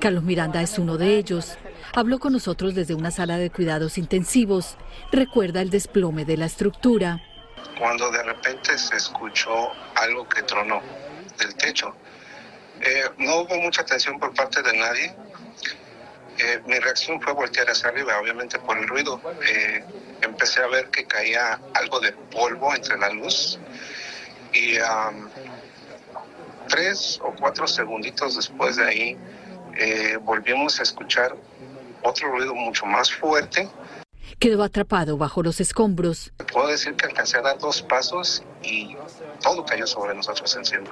Carlos 0.00 0.22
Miranda 0.22 0.62
es 0.62 0.78
uno 0.78 0.96
de 0.96 1.16
ellos. 1.16 1.56
Habló 1.94 2.18
con 2.18 2.32
nosotros 2.32 2.74
desde 2.74 2.94
una 2.94 3.10
sala 3.10 3.38
de 3.38 3.50
cuidados 3.50 3.98
intensivos. 3.98 4.76
Recuerda 5.12 5.62
el 5.62 5.70
desplome 5.70 6.24
de 6.24 6.36
la 6.36 6.46
estructura. 6.46 7.22
Cuando 7.78 8.10
de 8.10 8.22
repente 8.22 8.76
se 8.78 8.96
escuchó 8.96 9.70
algo 9.94 10.28
que 10.28 10.42
tronó 10.42 10.80
del 11.38 11.54
techo, 11.56 11.94
eh, 12.80 13.04
no 13.18 13.40
hubo 13.40 13.56
mucha 13.56 13.82
atención 13.82 14.18
por 14.18 14.34
parte 14.34 14.62
de 14.62 14.76
nadie. 14.76 15.16
Eh, 16.38 16.60
mi 16.66 16.78
reacción 16.78 17.20
fue 17.20 17.32
voltear 17.32 17.68
hacia 17.68 17.88
arriba, 17.88 18.18
obviamente 18.20 18.58
por 18.58 18.76
el 18.78 18.86
ruido. 18.86 19.20
Eh, 19.48 19.84
empecé 20.22 20.62
a 20.62 20.66
ver 20.66 20.90
que 20.90 21.04
caía 21.04 21.60
algo 21.74 22.00
de 22.00 22.12
polvo 22.12 22.74
entre 22.74 22.98
la 22.98 23.10
luz 23.10 23.58
y 24.52 24.78
um, 24.78 25.28
tres 26.68 27.20
o 27.22 27.34
cuatro 27.38 27.66
segunditos 27.66 28.36
después 28.36 28.76
de 28.76 28.84
ahí 28.84 29.18
eh, 29.78 30.18
volvimos 30.22 30.80
a 30.80 30.82
escuchar 30.82 31.36
otro 32.02 32.30
ruido 32.30 32.54
mucho 32.54 32.86
más 32.86 33.12
fuerte. 33.12 33.68
Quedó 34.38 34.62
atrapado 34.62 35.16
bajo 35.16 35.42
los 35.42 35.60
escombros. 35.60 36.32
Puedo 36.52 36.68
decir 36.68 36.94
que 36.94 37.06
alcancé 37.06 37.38
a 37.38 37.42
dar 37.42 37.58
dos 37.58 37.80
pasos 37.82 38.42
y 38.62 38.96
todo 39.42 39.64
cayó 39.64 39.86
sobre 39.86 40.14
nosotros 40.14 40.54
encima. 40.56 40.90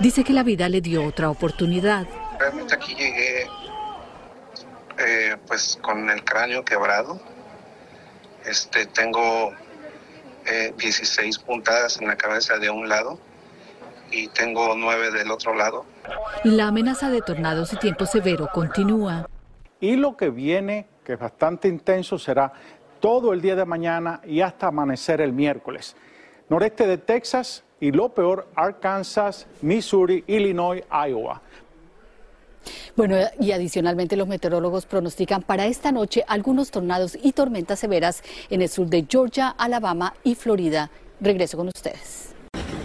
Dice 0.00 0.22
que 0.22 0.32
la 0.32 0.42
vida 0.42 0.68
le 0.68 0.80
dio 0.80 1.04
otra 1.04 1.30
oportunidad. 1.30 2.06
Realmente 2.38 2.74
aquí 2.74 2.94
llegué 2.94 3.48
eh, 5.02 5.36
pues 5.46 5.78
con 5.82 6.08
el 6.10 6.24
cráneo 6.24 6.64
quebrado. 6.64 7.20
Este, 8.44 8.86
tengo 8.86 9.52
eh, 10.46 10.72
16 10.76 11.38
puntadas 11.40 12.00
en 12.00 12.08
la 12.08 12.16
cabeza 12.16 12.58
de 12.58 12.70
un 12.70 12.88
lado 12.88 13.18
y 14.10 14.28
tengo 14.28 14.74
9 14.76 15.10
del 15.10 15.30
otro 15.30 15.54
lado. 15.54 15.84
La 16.44 16.68
amenaza 16.68 17.10
de 17.10 17.22
tornados 17.22 17.72
y 17.72 17.76
tiempo 17.76 18.06
severo 18.06 18.48
continúa. 18.52 19.28
Y 19.80 19.96
lo 19.96 20.16
que 20.16 20.30
viene, 20.30 20.86
que 21.04 21.14
es 21.14 21.18
bastante 21.18 21.68
intenso, 21.68 22.18
será 22.18 22.52
todo 23.00 23.32
el 23.32 23.40
día 23.40 23.56
de 23.56 23.64
mañana 23.64 24.20
y 24.24 24.40
hasta 24.40 24.68
amanecer 24.68 25.20
el 25.20 25.32
miércoles. 25.32 25.96
Noreste 26.48 26.86
de 26.86 26.98
Texas 26.98 27.64
y 27.80 27.90
lo 27.90 28.10
peor, 28.10 28.46
Arkansas, 28.54 29.46
Missouri, 29.60 30.22
Illinois, 30.26 30.84
Iowa. 30.90 31.40
Bueno, 32.94 33.16
y 33.40 33.52
adicionalmente 33.52 34.16
los 34.16 34.28
meteorólogos 34.28 34.84
pronostican 34.84 35.42
para 35.42 35.66
esta 35.66 35.92
noche 35.92 36.24
algunos 36.28 36.70
tornados 36.70 37.16
y 37.22 37.32
tormentas 37.32 37.78
severas 37.78 38.22
en 38.50 38.60
el 38.60 38.68
sur 38.68 38.86
de 38.88 39.06
Georgia, 39.08 39.48
Alabama 39.48 40.14
y 40.24 40.34
Florida. 40.34 40.90
Regreso 41.18 41.56
con 41.56 41.68
ustedes. 41.68 42.34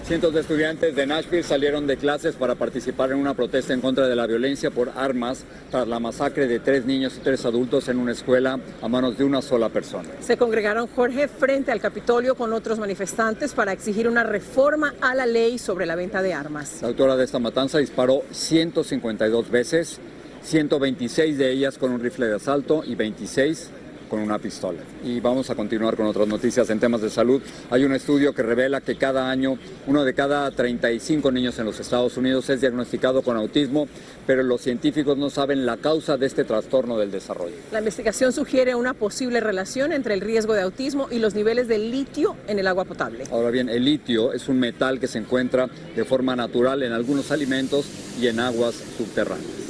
Cientos 0.08 0.34
de 0.34 0.40
estudiantes 0.40 0.96
de 0.96 1.06
Nashville 1.06 1.44
salieron 1.44 1.86
de 1.86 1.98
clases 1.98 2.36
para 2.36 2.56
participar 2.56 3.12
en 3.12 3.18
una 3.18 3.34
protesta 3.34 3.74
en 3.74 3.82
contra 3.82 4.08
de 4.08 4.16
la 4.16 4.26
violencia 4.26 4.72
por 4.72 4.90
armas 4.96 5.44
tras 5.70 5.86
la 5.86 6.00
masacre 6.00 6.48
de 6.48 6.62
tres 6.62 6.86
niños 6.86 7.18
y 7.18 7.20
tres 7.20 7.44
adultos 7.44 7.90
en 7.90 8.00
una 8.00 8.14
escuela 8.14 8.58
a 8.82 8.88
manos 8.88 9.18
de 9.18 9.26
una 9.26 9.42
sola 9.42 9.68
persona. 9.68 10.08
Se 10.22 10.38
congregaron 10.38 10.88
Jorge 10.88 11.28
frente 11.28 11.74
al 11.74 11.82
Capitolio 11.82 12.36
con 12.36 12.54
otros 12.54 12.80
manifestantes 12.80 13.54
para 13.54 13.74
exigir 13.74 14.08
una 14.08 14.24
reforma 14.24 14.94
a 15.02 15.14
la 15.14 15.26
ley 15.26 15.58
sobre 15.58 15.86
la 15.86 15.98
venta 15.98 16.22
de 16.22 16.34
armas. 16.34 16.78
La 16.82 16.88
autora 16.88 17.18
de 17.18 17.26
esta 17.26 17.40
matanza 17.40 17.80
disparó 17.80 18.24
152 18.32 19.52
veces, 19.52 20.00
126 20.42 21.38
de 21.38 21.52
ellas 21.52 21.78
con 21.78 21.92
un 21.92 22.00
rifle 22.00 22.28
de 22.28 22.36
asalto 22.36 22.82
y 22.86 22.96
26 22.96 23.72
con 24.08 24.20
una 24.20 24.40
pistola. 24.40 24.80
Y 25.04 25.20
vamos 25.20 25.50
a 25.50 25.56
continuar 25.56 25.96
con 25.96 26.06
otras 26.06 26.28
noticias 26.28 26.70
en 26.70 26.80
temas 26.80 27.02
de 27.02 27.10
salud. 27.10 27.42
Hay 27.70 27.84
un 27.84 27.94
estudio 27.94 28.34
que 28.34 28.44
revela 28.44 28.82
que 28.82 28.96
cada 28.96 29.30
año 29.30 29.58
uno 29.86 30.04
de 30.04 30.14
cada 30.14 30.50
35 30.52 31.32
niños 31.32 31.58
en 31.60 31.66
los 31.66 31.80
Estados 31.80 32.18
Unidos 32.18 32.50
es 32.50 32.62
diagnosticado 32.62 33.22
con 33.22 33.38
autismo, 33.38 33.88
pero 34.26 34.44
los 34.44 34.62
científicos 34.62 35.18
no 35.18 35.30
saben 35.30 35.66
la 35.66 35.78
causa 35.78 36.18
de 36.18 36.26
este 36.26 36.44
trastorno 36.44 36.98
del 36.98 37.12
desarrollo. 37.12 37.56
La 37.72 37.80
investigación 37.80 38.32
sugiere 38.32 38.76
una 38.76 38.94
posible 38.94 39.40
relación 39.40 39.94
entre 39.94 40.14
el 40.14 40.22
riesgo 40.22 40.54
de 40.54 40.62
autismo 40.62 41.08
y 41.12 41.20
los 41.20 41.36
niveles 41.36 41.68
de 41.68 41.78
litio 41.78 42.36
en 42.48 42.60
el 42.60 42.68
agua 42.68 42.86
potable. 42.86 43.26
Ahora 43.32 43.52
bien, 43.52 43.70
el 43.70 43.86
litio 43.86 44.34
es 44.34 44.48
un 44.48 44.60
metal 44.60 45.00
que 45.00 45.08
se 45.08 45.20
encuentra 45.20 45.70
de 45.96 46.06
forma 46.06 46.36
natural 46.36 46.84
en 46.84 46.94
algunos 46.94 47.32
alimentos 47.32 47.86
y 48.20 48.28
en 48.28 48.40
aguas 48.40 48.76
subterráneas. 48.98 49.67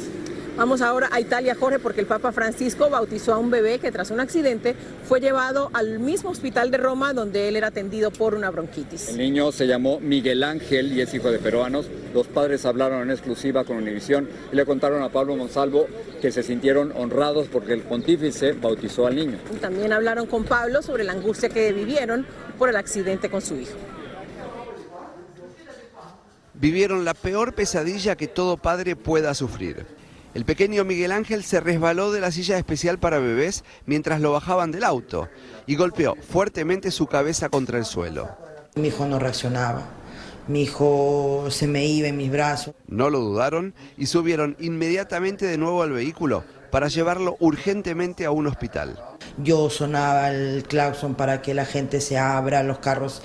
Vamos 0.57 0.81
ahora 0.81 1.07
a 1.11 1.19
Italia, 1.19 1.53
Jorge, 1.53 1.77
porque 1.77 2.01
el 2.01 2.07
Papa 2.07 2.31
Francisco 2.31 2.89
bautizó 2.89 3.35
a 3.35 3.37
un 3.37 3.51
bebé 3.51 3.77
que 3.77 3.91
tras 3.91 4.09
un 4.09 4.19
accidente 4.19 4.75
fue 5.07 5.19
llevado 5.19 5.69
al 5.73 5.99
mismo 5.99 6.31
hospital 6.31 6.71
de 6.71 6.77
Roma 6.77 7.13
donde 7.13 7.47
él 7.47 7.55
era 7.55 7.67
atendido 7.67 8.09
por 8.09 8.33
una 8.33 8.49
bronquitis. 8.49 9.09
El 9.09 9.19
niño 9.19 9.51
se 9.51 9.67
llamó 9.67 9.99
Miguel 9.99 10.43
Ángel 10.43 10.93
y 10.93 11.01
es 11.01 11.13
hijo 11.13 11.29
de 11.29 11.37
peruanos. 11.37 11.85
Los 12.11 12.25
padres 12.25 12.65
hablaron 12.65 13.03
en 13.03 13.11
exclusiva 13.11 13.65
con 13.65 13.77
Univisión 13.77 14.27
y 14.51 14.55
le 14.55 14.65
contaron 14.65 15.03
a 15.03 15.09
Pablo 15.09 15.35
Monsalvo 15.35 15.85
que 16.19 16.31
se 16.31 16.41
sintieron 16.41 16.91
honrados 16.97 17.47
porque 17.49 17.73
el 17.73 17.81
pontífice 17.81 18.53
bautizó 18.53 19.05
al 19.05 19.15
niño. 19.15 19.37
También 19.61 19.93
hablaron 19.93 20.25
con 20.25 20.43
Pablo 20.43 20.81
sobre 20.81 21.03
la 21.03 21.11
angustia 21.11 21.49
que 21.49 21.71
vivieron 21.71 22.25
por 22.57 22.69
el 22.69 22.77
accidente 22.77 23.29
con 23.29 23.43
su 23.43 23.57
hijo. 23.57 23.77
Vivieron 26.55 27.05
la 27.05 27.13
peor 27.13 27.53
pesadilla 27.53 28.15
que 28.15 28.27
todo 28.27 28.57
padre 28.57 28.95
pueda 28.95 29.35
sufrir 29.35 29.96
el 30.37 30.45
pequeño 30.45 30.85
Miguel 30.85 31.13
Ángel 31.13 31.43
se 31.43 31.59
resbaló 31.59 32.11
de 32.11 32.21
la 32.21 32.29
silla 32.29 32.59
especial 32.59 32.99
para 32.99 33.17
bebés 33.17 33.63
mientras 33.87 34.21
lo 34.21 34.33
bajaban 34.33 34.71
del 34.71 34.83
auto 34.83 35.29
y 35.65 35.75
golpeó 35.75 36.13
fuertemente 36.13 36.91
su 36.91 37.07
cabeza 37.07 37.49
contra 37.49 37.79
el 37.79 37.85
suelo. 37.85 38.37
Mi 38.75 38.89
hijo 38.89 39.07
no 39.07 39.17
reaccionaba. 39.17 39.81
Mi 40.47 40.61
hijo 40.61 41.47
se 41.49 41.65
me 41.65 41.87
iba 41.87 42.07
en 42.07 42.17
mis 42.17 42.29
brazos. 42.29 42.75
No 42.87 43.09
lo 43.09 43.19
dudaron 43.19 43.73
y 43.97 44.05
subieron 44.05 44.55
inmediatamente 44.59 45.47
de 45.47 45.57
nuevo 45.57 45.81
al 45.81 45.91
vehículo 45.91 46.43
para 46.69 46.87
llevarlo 46.87 47.35
urgentemente 47.39 48.25
a 48.25 48.29
un 48.29 48.45
hospital. 48.45 49.03
Yo 49.39 49.71
sonaba 49.71 50.29
el 50.29 50.65
claxon 50.67 51.15
para 51.15 51.41
que 51.41 51.55
la 51.55 51.65
gente 51.65 51.99
se 51.99 52.19
abra, 52.19 52.61
los 52.61 52.77
carros 52.77 53.23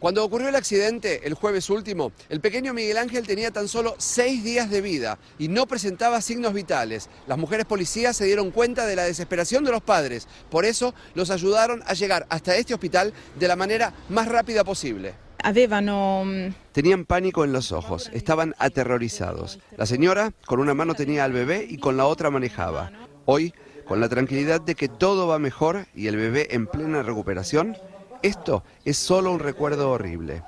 cuando 0.00 0.24
ocurrió 0.24 0.48
el 0.48 0.56
accidente, 0.56 1.26
el 1.26 1.34
jueves 1.34 1.68
último, 1.68 2.12
el 2.30 2.40
pequeño 2.40 2.72
Miguel 2.72 2.96
Ángel 2.96 3.26
tenía 3.26 3.50
tan 3.50 3.68
solo 3.68 3.94
seis 3.98 4.42
días 4.42 4.70
de 4.70 4.80
vida 4.80 5.18
y 5.38 5.48
no 5.48 5.66
presentaba 5.66 6.22
signos 6.22 6.54
vitales. 6.54 7.10
Las 7.26 7.36
mujeres 7.36 7.66
policías 7.66 8.16
se 8.16 8.24
dieron 8.24 8.50
cuenta 8.50 8.86
de 8.86 8.96
la 8.96 9.04
desesperación 9.04 9.62
de 9.62 9.72
los 9.72 9.82
padres. 9.82 10.26
Por 10.48 10.64
eso 10.64 10.94
los 11.14 11.30
ayudaron 11.30 11.82
a 11.86 11.92
llegar 11.92 12.26
hasta 12.30 12.56
este 12.56 12.72
hospital 12.72 13.12
de 13.38 13.46
la 13.46 13.56
manera 13.56 13.92
más 14.08 14.26
rápida 14.26 14.64
posible. 14.64 15.12
Mm, 15.44 16.54
Tenían 16.72 17.04
pánico 17.04 17.44
en 17.44 17.52
los 17.52 17.70
ojos, 17.70 18.10
estaban 18.14 18.54
aterrorizados. 18.58 19.58
La 19.76 19.84
señora 19.84 20.32
con 20.46 20.60
una 20.60 20.72
mano 20.72 20.94
tenía 20.94 21.24
al 21.24 21.32
bebé 21.32 21.66
y 21.68 21.76
con 21.76 21.98
la 21.98 22.06
otra 22.06 22.30
manejaba. 22.30 22.90
Hoy, 23.26 23.52
con 23.86 24.00
la 24.00 24.08
tranquilidad 24.08 24.62
de 24.62 24.74
que 24.74 24.88
todo 24.88 25.26
va 25.26 25.38
mejor 25.38 25.86
y 25.94 26.06
el 26.06 26.16
bebé 26.16 26.48
en 26.54 26.66
plena 26.66 27.02
recuperación, 27.02 27.76
esto 28.22 28.62
es 28.84 28.96
solo 28.96 29.32
un 29.32 29.38
recuerdo 29.38 29.90
horrible. 29.90 30.42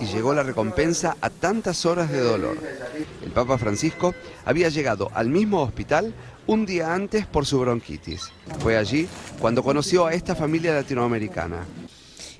Y 0.00 0.06
llegó 0.06 0.34
la 0.34 0.42
recompensa 0.42 1.16
a 1.20 1.30
tantas 1.30 1.86
horas 1.86 2.10
de 2.10 2.20
dolor. 2.20 2.58
El 3.22 3.30
Papa 3.30 3.58
Francisco 3.58 4.14
había 4.44 4.68
llegado 4.68 5.10
al 5.14 5.28
mismo 5.28 5.62
hospital 5.62 6.14
un 6.46 6.66
día 6.66 6.94
antes 6.94 7.26
por 7.26 7.46
su 7.46 7.58
bronquitis. 7.60 8.32
Fue 8.60 8.76
allí 8.76 9.08
cuando 9.40 9.62
conoció 9.62 10.06
a 10.06 10.14
esta 10.14 10.34
familia 10.34 10.74
latinoamericana. 10.74 11.66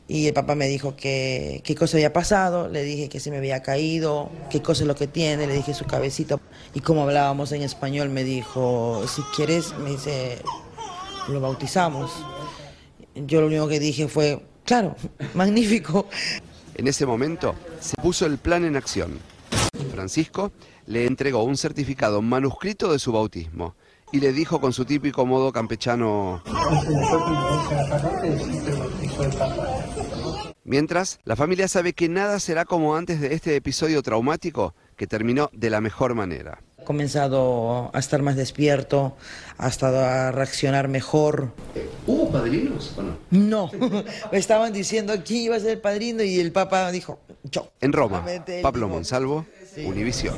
Y 0.09 0.29
el 0.29 0.35
papá 0.35 0.55
me 0.55 0.69
dijo 0.69 0.95
que 0.95 1.63
qué 1.65 1.75
cosa 1.75 1.97
había 1.97 2.13
pasado, 2.13 2.69
le 2.69 2.85
dije 2.85 3.09
que 3.09 3.19
se 3.19 3.33
me 3.33 3.39
había 3.39 3.63
caído, 3.63 4.31
qué 4.51 4.63
cosa 4.63 4.85
es 4.85 4.87
lo 4.87 4.95
que 4.95 5.09
tiene, 5.09 5.49
le 5.49 5.55
dije 5.55 5.75
su 5.75 5.85
cabecita. 5.85 6.39
Y 6.75 6.81
como 6.81 7.03
hablábamos 7.03 7.51
en 7.51 7.63
español, 7.63 8.11
me 8.11 8.23
dijo, 8.23 9.03
si 9.09 9.23
quieres, 9.35 9.75
me 9.79 9.91
dice, 9.91 10.39
lo 11.27 11.41
bautizamos. 11.41 12.13
Yo 13.17 13.41
lo 13.41 13.49
único 13.49 13.67
que 13.67 13.81
dije 13.81 14.07
fue, 14.07 14.41
Claro, 14.67 14.97
magnífico. 15.35 16.09
En 16.75 16.89
ese 16.89 17.07
momento 17.07 17.55
se 17.81 17.97
puso 17.97 18.27
el 18.27 18.37
plan 18.37 18.65
en 18.65 18.77
acción. 18.77 19.19
Francisco 19.93 20.53
le 20.87 21.07
entregó 21.07 21.43
un 21.45 21.57
certificado 21.57 22.21
manuscrito 22.21 22.93
de 22.93 22.99
su 22.99 23.13
bautismo 23.13 23.75
y 24.13 24.21
le 24.21 24.33
dijo 24.33 24.61
con 24.61 24.73
su 24.73 24.85
típico 24.85 25.25
modo 25.25 25.53
campechano... 25.53 26.43
Mientras, 30.65 31.21
la 31.25 31.37
familia 31.37 31.69
sabe 31.69 31.93
que 31.93 32.09
nada 32.09 32.41
será 32.41 32.65
como 32.65 32.97
antes 32.97 33.21
de 33.21 33.35
este 33.35 33.57
episodio 33.57 34.03
traumático 34.03 34.75
que 34.97 35.07
terminó 35.07 35.49
de 35.53 35.71
la 35.71 35.81
mejor 35.81 36.15
manera 36.15 36.66
comenzado 36.87 37.91
a 37.93 37.99
estar 37.99 38.23
más 38.23 38.37
despierto, 38.37 39.15
hasta 39.59 40.29
a 40.29 40.33
reaccionar 40.33 40.89
mejor. 40.89 41.51
¿Hubo 42.07 42.31
padrinos 42.31 42.95
o 42.97 43.03
no? 43.03 43.17
No, 43.31 43.71
estaban 44.33 44.73
diciendo 44.73 45.13
quién 45.23 45.43
iba 45.43 45.57
a 45.57 45.61
ser 45.61 45.73
el 45.73 45.81
padrino 45.81 46.23
y 46.23 46.41
el 46.41 46.53
Papa 46.53 46.91
dijo, 46.91 47.19
yo. 47.43 47.69
En 47.83 47.93
Roma, 47.93 48.25
Pablo 48.63 48.89
Monsalvo, 48.89 49.45
Univisión. 49.85 50.35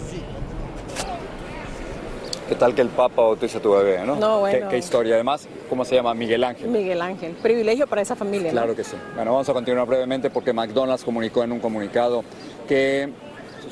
¿Qué 2.49 2.55
tal 2.55 2.75
que 2.75 2.81
el 2.81 2.89
Papa 2.89 3.21
bautice 3.21 3.59
a 3.59 3.61
tu 3.61 3.73
bebé, 3.73 4.03
no? 4.07 4.17
No, 4.17 4.41
bueno. 4.41 4.71
¿Qué, 4.71 4.79
historia. 4.79 5.17
Además, 5.17 5.47
¿cómo 5.69 5.85
se 5.85 5.97
llama? 5.97 6.15
Miguel 6.15 6.43
Ángel. 6.45 6.69
Miguel 6.69 7.03
Ángel. 7.03 7.33
Privilegio 7.43 7.87
para 7.87 8.01
esa 8.01 8.17
familia. 8.17 8.51
Claro 8.51 8.75
que 8.75 8.85
sí. 8.85 8.97
Bueno, 9.15 9.33
vamos 9.33 9.47
a 9.51 9.53
continuar 9.53 9.87
brevemente 9.87 10.31
porque 10.31 10.55
McDonald's 10.55 11.05
comunicó 11.05 11.45
en 11.45 11.53
un 11.53 11.61
comunicado 11.61 12.25
que 12.67 13.13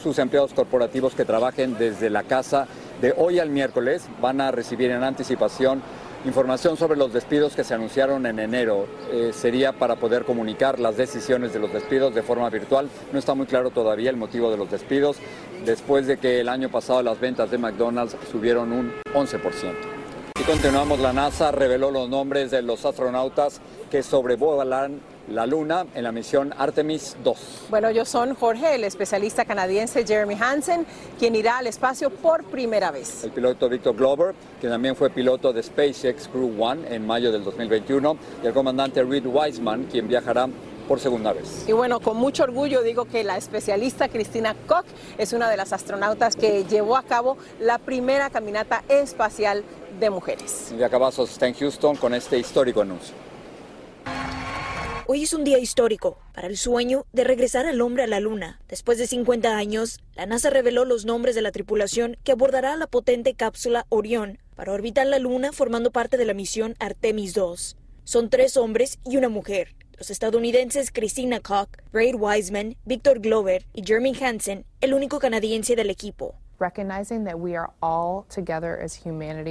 sus 0.07 0.21
empleados 0.21 0.55
corporativos 0.55 1.17
que 1.17 1.25
trabajen 1.25 1.77
desde 1.77 2.11
la 2.11 2.23
casa 2.23 2.69
de 3.01 3.13
hoy 3.17 3.41
al 3.41 3.51
miércoles 3.51 4.07
van 4.21 4.41
a 4.41 4.53
recibir 4.53 4.93
en 4.93 5.03
anticipación 5.03 5.83
información 6.25 6.77
sobre 6.77 6.97
los 6.97 7.13
despidos 7.13 7.57
que 7.57 7.65
se 7.65 7.75
anunciaron 7.75 8.25
en 8.25 8.39
enero. 8.39 8.87
Eh, 9.11 9.33
sería 9.33 9.73
para 9.73 9.97
poder 9.97 10.25
comunicar 10.25 10.79
las 10.79 10.97
decisiones 10.97 11.53
de 11.53 11.59
los 11.59 11.73
despidos 11.73 12.15
de 12.15 12.23
forma 12.23 12.49
virtual. 12.51 12.89
No 13.13 13.19
está 13.19 13.35
muy 13.35 13.47
claro 13.47 13.71
todavía 13.71 14.11
el 14.11 14.17
motivo 14.17 14.49
de 14.49 14.59
los 14.59 14.71
despidos, 14.71 15.17
después 15.65 16.07
de 16.07 16.19
que 16.19 16.41
el 16.41 16.49
año 16.49 16.69
pasado 16.69 17.03
las 17.03 17.19
ventas 17.19 17.51
de 17.51 17.59
McDonald's 17.59 18.17
subieron 18.31 18.71
un 18.71 18.93
11%. 19.13 19.96
Y 20.39 20.43
continuamos, 20.43 21.01
la 21.01 21.15
NASA 21.15 21.51
reveló 21.51 21.91
los 21.91 22.11
nombres 22.11 22.51
de 22.51 22.61
los 22.61 22.85
astronautas 22.85 23.59
que 23.91 24.03
sobrevolan 24.03 25.01
la 25.29 25.47
Luna 25.47 25.87
en 25.95 26.05
la 26.05 26.13
misión 26.13 26.53
Artemis 26.59 27.17
2. 27.25 27.67
Bueno, 27.71 27.89
ellos 27.89 28.09
son 28.09 28.35
Jorge, 28.35 28.75
el 28.75 28.85
especialista 28.85 29.47
canadiense 29.47 30.07
Jeremy 30.07 30.37
Hansen, 30.39 30.87
quien 31.19 31.35
irá 31.35 31.59
al 31.59 31.67
espacio 31.67 32.11
por 32.11 32.45
primera 32.45 32.91
vez. 32.91 33.25
El 33.25 33.31
piloto 33.31 33.69
Victor 33.71 33.97
Glover, 33.97 34.35
que 34.61 34.69
también 34.69 34.95
fue 34.95 35.09
piloto 35.09 35.55
de 35.55 35.63
SpaceX 35.63 36.29
Crew 36.29 36.63
One 36.63 36.95
en 36.95 37.07
mayo 37.07 37.33
del 37.33 37.43
2021, 37.43 38.17
y 38.43 38.47
el 38.47 38.53
comandante 38.53 39.03
Reed 39.03 39.27
Wiseman, 39.27 39.85
quien 39.85 40.07
viajará 40.07 40.49
por 40.87 41.01
segunda 41.01 41.33
vez. 41.33 41.65
Y 41.67 41.73
bueno, 41.73 42.01
con 42.01 42.17
mucho 42.17 42.45
orgullo 42.45 42.83
digo 42.83 43.05
que 43.05 43.25
la 43.25 43.37
especialista 43.37 44.09
Cristina 44.09 44.55
Koch 44.67 44.87
es 45.19 45.33
una 45.33 45.51
de 45.51 45.57
las 45.57 45.73
astronautas 45.73 46.37
que 46.37 46.65
llevó 46.65 46.97
a 46.97 47.03
cabo 47.03 47.37
la 47.61 47.79
primera 47.79 48.31
caminata 48.31 48.85
espacial 48.89 49.65
de 50.01 50.11
mujeres. 50.11 50.73
Y 50.79 50.83
acabamos 50.83 51.31
está 51.31 51.47
en 51.47 51.55
Houston 51.55 51.97
con 51.97 52.15
este 52.15 52.39
histórico 52.39 52.81
anuncio. 52.81 53.15
Hoy 55.09 55.23
es 55.23 55.33
un 55.33 55.45
día 55.45 55.61
histórico 55.61 56.19
para 56.35 56.49
el 56.49 56.57
sueño 56.57 57.07
de 57.13 57.23
regresar 57.23 57.65
al 57.67 57.81
hombre 57.81 58.03
a 58.03 58.07
la 58.09 58.19
Luna. 58.19 58.61
Después 58.69 58.99
de 58.99 59.07
50 59.07 59.57
años, 59.57 60.01
la 60.17 60.27
NASA 60.27 60.51
reveló 60.51 60.85
los 60.85 61.05
nombres 61.05 61.37
de 61.37 61.43
la 61.43 61.53
tripulación 61.53 62.17
que 62.25 62.33
abordará 62.33 62.75
la 62.77 62.89
potente 62.89 63.35
cápsula 63.35 63.87
Orión 63.89 64.39
para 64.57 64.73
orbitar 64.73 65.07
la 65.07 65.21
Luna 65.21 65.53
formando 65.53 65.93
parte 65.93 66.17
de 66.17 66.25
la 66.25 66.35
misión 66.35 66.75
Artemis 66.81 67.35
2. 67.35 67.77
Son 68.03 68.31
tres 68.31 68.57
hombres 68.57 68.99
y 69.05 69.17
una 69.17 69.29
mujer. 69.29 69.77
Los 69.99 70.11
estadounidenses 70.11 70.91
Christina 70.91 71.41
Koch, 71.41 71.71
Braid 71.91 72.17
Wiseman, 72.19 72.77
Victor 72.85 73.19
Glover 73.19 73.65
y 73.73 73.83
Jeremy 73.83 74.15
Hansen, 74.21 74.67
el 74.83 74.93
único 74.93 75.19
canadiense 75.19 75.75
del 75.75 75.89
equipo. 75.89 76.35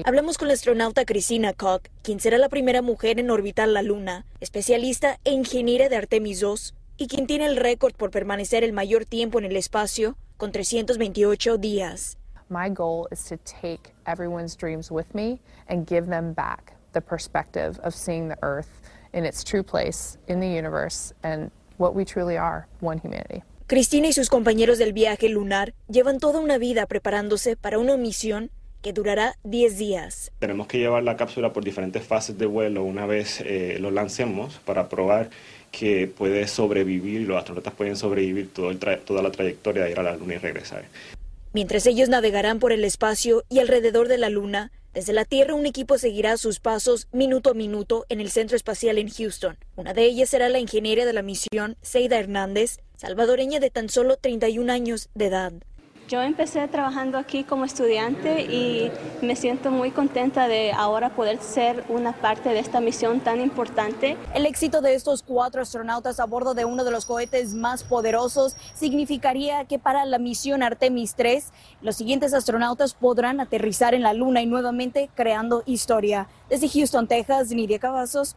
Hablamos 0.05 0.37
con 0.37 0.47
la 0.47 0.53
astronauta 0.53 1.05
Christina 1.05 1.53
Koch, 1.53 1.87
quien 2.03 2.19
será 2.19 2.37
la 2.37 2.49
primera 2.49 2.83
mujer 2.83 3.19
en 3.19 3.31
orbitar 3.31 3.67
la 3.67 3.81
Luna, 3.81 4.27
especialista 4.39 5.19
e 5.23 5.31
ingeniera 5.31 5.89
de 5.89 5.95
Artemis 5.95 6.43
II, 6.43 6.75
y 6.97 7.07
quien 7.07 7.25
tiene 7.25 7.47
el 7.47 7.57
récord 7.57 7.95
por 7.95 8.11
permanecer 8.11 8.63
el 8.63 8.71
mayor 8.71 9.05
tiempo 9.05 9.39
en 9.39 9.45
el 9.45 9.55
espacio, 9.55 10.15
con 10.37 10.51
328 10.51 11.57
días. 11.57 12.17
My 12.49 12.69
goal 12.69 13.07
is 13.11 13.23
to 13.29 13.37
take 13.37 13.95
everyone's 14.05 14.55
dreams 14.55 14.91
with 14.91 15.07
me 15.15 15.39
and 15.67 15.87
give 15.89 16.07
them 16.07 16.33
back 16.33 16.75
the 16.93 17.01
perspective 17.01 17.79
of 17.83 17.95
seeing 17.95 18.29
the 18.29 18.37
Earth 18.43 18.69
in 19.15 19.25
its 19.25 19.43
true 19.43 19.63
place 19.63 20.19
in 20.27 20.39
the 20.39 20.47
universe 20.47 21.13
and 21.23 21.49
what 21.77 21.95
we 21.95 22.05
truly 22.05 22.37
are, 22.37 22.67
one 22.81 22.99
humanity. 23.03 23.41
Cristina 23.67 24.07
y 24.07 24.13
sus 24.13 24.29
compañeros 24.29 24.77
del 24.77 24.93
viaje 24.93 25.27
lunar 25.27 25.73
llevan 25.89 26.19
toda 26.19 26.39
una 26.39 26.59
vida 26.59 26.85
preparándose 26.85 27.55
para 27.55 27.79
una 27.79 27.97
misión 27.97 28.51
que 28.83 28.93
durará 28.93 29.33
10 29.43 29.79
días. 29.79 30.31
Tenemos 30.37 30.67
que 30.67 30.77
llevar 30.77 31.01
la 31.01 31.17
cápsula 31.17 31.51
por 31.51 31.63
diferentes 31.63 32.03
fases 32.03 32.37
de 32.37 32.45
vuelo 32.45 32.83
una 32.83 33.07
vez 33.07 33.41
eh, 33.41 33.77
lo 33.79 33.89
lancemos 33.89 34.59
para 34.63 34.87
probar 34.89 35.31
que 35.71 36.07
puede 36.07 36.47
sobrevivir 36.47 37.21
y 37.21 37.25
los 37.25 37.37
astronautas 37.37 37.73
pueden 37.73 37.95
sobrevivir 37.95 38.53
todo 38.53 38.71
toda 38.77 39.23
la 39.23 39.31
trayectoria 39.31 39.85
de 39.85 39.91
ir 39.91 39.99
a 39.99 40.03
la 40.03 40.15
Luna 40.15 40.35
y 40.35 40.37
regresar. 40.37 40.85
Mientras 41.51 41.87
ellos 41.87 42.09
navegarán 42.09 42.59
por 42.59 42.71
el 42.71 42.83
espacio 42.83 43.43
y 43.49 43.59
alrededor 43.59 44.07
de 44.07 44.19
la 44.19 44.29
Luna, 44.29 44.71
desde 44.95 45.11
la 45.11 45.25
Tierra 45.25 45.55
un 45.55 45.65
equipo 45.65 45.97
seguirá 45.97 46.37
sus 46.37 46.61
pasos 46.61 47.09
minuto 47.11 47.49
a 47.49 47.53
minuto 47.53 48.05
en 48.07 48.21
el 48.21 48.31
Centro 48.31 48.55
Espacial 48.55 48.97
en 48.97 49.09
Houston. 49.09 49.57
Una 49.75 49.93
de 49.93 50.05
ellas 50.05 50.29
será 50.29 50.47
la 50.47 50.59
ingeniera 50.59 51.05
de 51.05 51.11
la 51.11 51.21
misión, 51.21 51.75
Seida 51.81 52.17
Hernández, 52.17 52.79
salvadoreña 52.95 53.59
de 53.59 53.69
tan 53.69 53.89
solo 53.89 54.15
31 54.15 54.71
años 54.71 55.09
de 55.13 55.25
edad. 55.25 55.51
Yo 56.07 56.21
empecé 56.21 56.67
trabajando 56.67 57.17
aquí 57.17 57.43
como 57.43 57.65
estudiante 57.65 58.43
y 58.43 58.91
me 59.23 59.35
siento 59.35 59.71
muy 59.71 59.89
contenta 59.89 60.47
de 60.47 60.71
ahora 60.71 61.09
poder 61.09 61.39
ser 61.41 61.83
una 61.89 62.13
parte 62.13 62.49
de 62.49 62.59
esta 62.59 62.79
misión 62.79 63.21
tan 63.21 63.41
importante. 63.41 64.15
El 64.35 64.45
éxito 64.45 64.81
de 64.81 64.93
estos 64.93 65.23
cuatro 65.23 65.63
astronautas 65.63 66.19
a 66.19 66.25
bordo 66.25 66.53
de 66.53 66.63
uno 66.63 66.83
de 66.83 66.91
los 66.91 67.07
cohetes 67.07 67.55
más 67.55 67.83
poderosos 67.83 68.55
significaría 68.75 69.65
que 69.65 69.79
para 69.79 70.05
la 70.05 70.19
misión 70.19 70.61
Artemis 70.61 71.15
3, 71.15 71.51
los 71.81 71.95
siguientes 71.95 72.35
astronautas 72.35 72.93
podrán 72.93 73.39
aterrizar 73.39 73.95
en 73.95 74.03
la 74.03 74.13
Luna 74.13 74.43
y 74.43 74.45
nuevamente 74.45 75.09
creando 75.15 75.63
historia. 75.65 76.27
Desde 76.49 76.69
Houston, 76.69 77.07
Texas, 77.07 77.49
Nidia 77.49 77.79
Cavazos, 77.79 78.35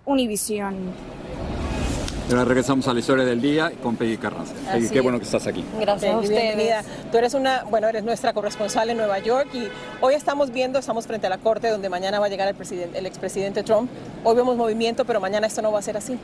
Ahora 2.29 2.45
regresamos 2.45 2.87
a 2.87 2.93
la 2.93 3.01
historia 3.01 3.25
del 3.25 3.41
día 3.41 3.73
con 3.83 3.97
Peggy 3.97 4.19
Carranza. 4.19 4.53
Peggy, 4.71 4.91
qué 4.91 5.01
bueno 5.01 5.19
que 5.19 5.25
estás 5.25 5.47
aquí. 5.47 5.64
Gracias 5.81 6.12
a 6.12 6.19
usted. 6.19 6.31
Bienvenida. 6.31 6.85
Tú 7.11 7.17
eres 7.17 7.33
una, 7.33 7.64
bueno, 7.64 7.88
eres 7.88 8.05
nuestra 8.05 8.35
corresponsal 8.35 8.91
en 8.91 8.99
Nueva 8.99 9.19
York 9.19 9.49
y 9.55 9.69
hoy 10.03 10.12
estamos 10.12 10.53
viendo, 10.53 10.79
estamos 10.79 11.07
frente 11.07 11.27
a 11.27 11.31
la 11.31 11.38
corte 11.38 11.71
donde 11.71 11.88
mañana 11.88 12.21
va 12.21 12.27
a 12.27 12.29
llegar 12.29 12.47
el, 12.47 12.55
presidente, 12.55 12.99
el 12.99 13.07
expresidente 13.07 13.62
Trump. 13.62 13.91
Hoy 14.25 14.37
vemos 14.37 14.59
movimiento, 14.59 15.07
pero 15.07 15.21
mañana 15.21 15.47
esto 15.47 15.62
no 15.62 15.73
va 15.73 15.79
a 15.79 15.83
ser 15.83 15.97
así. 15.97 16.19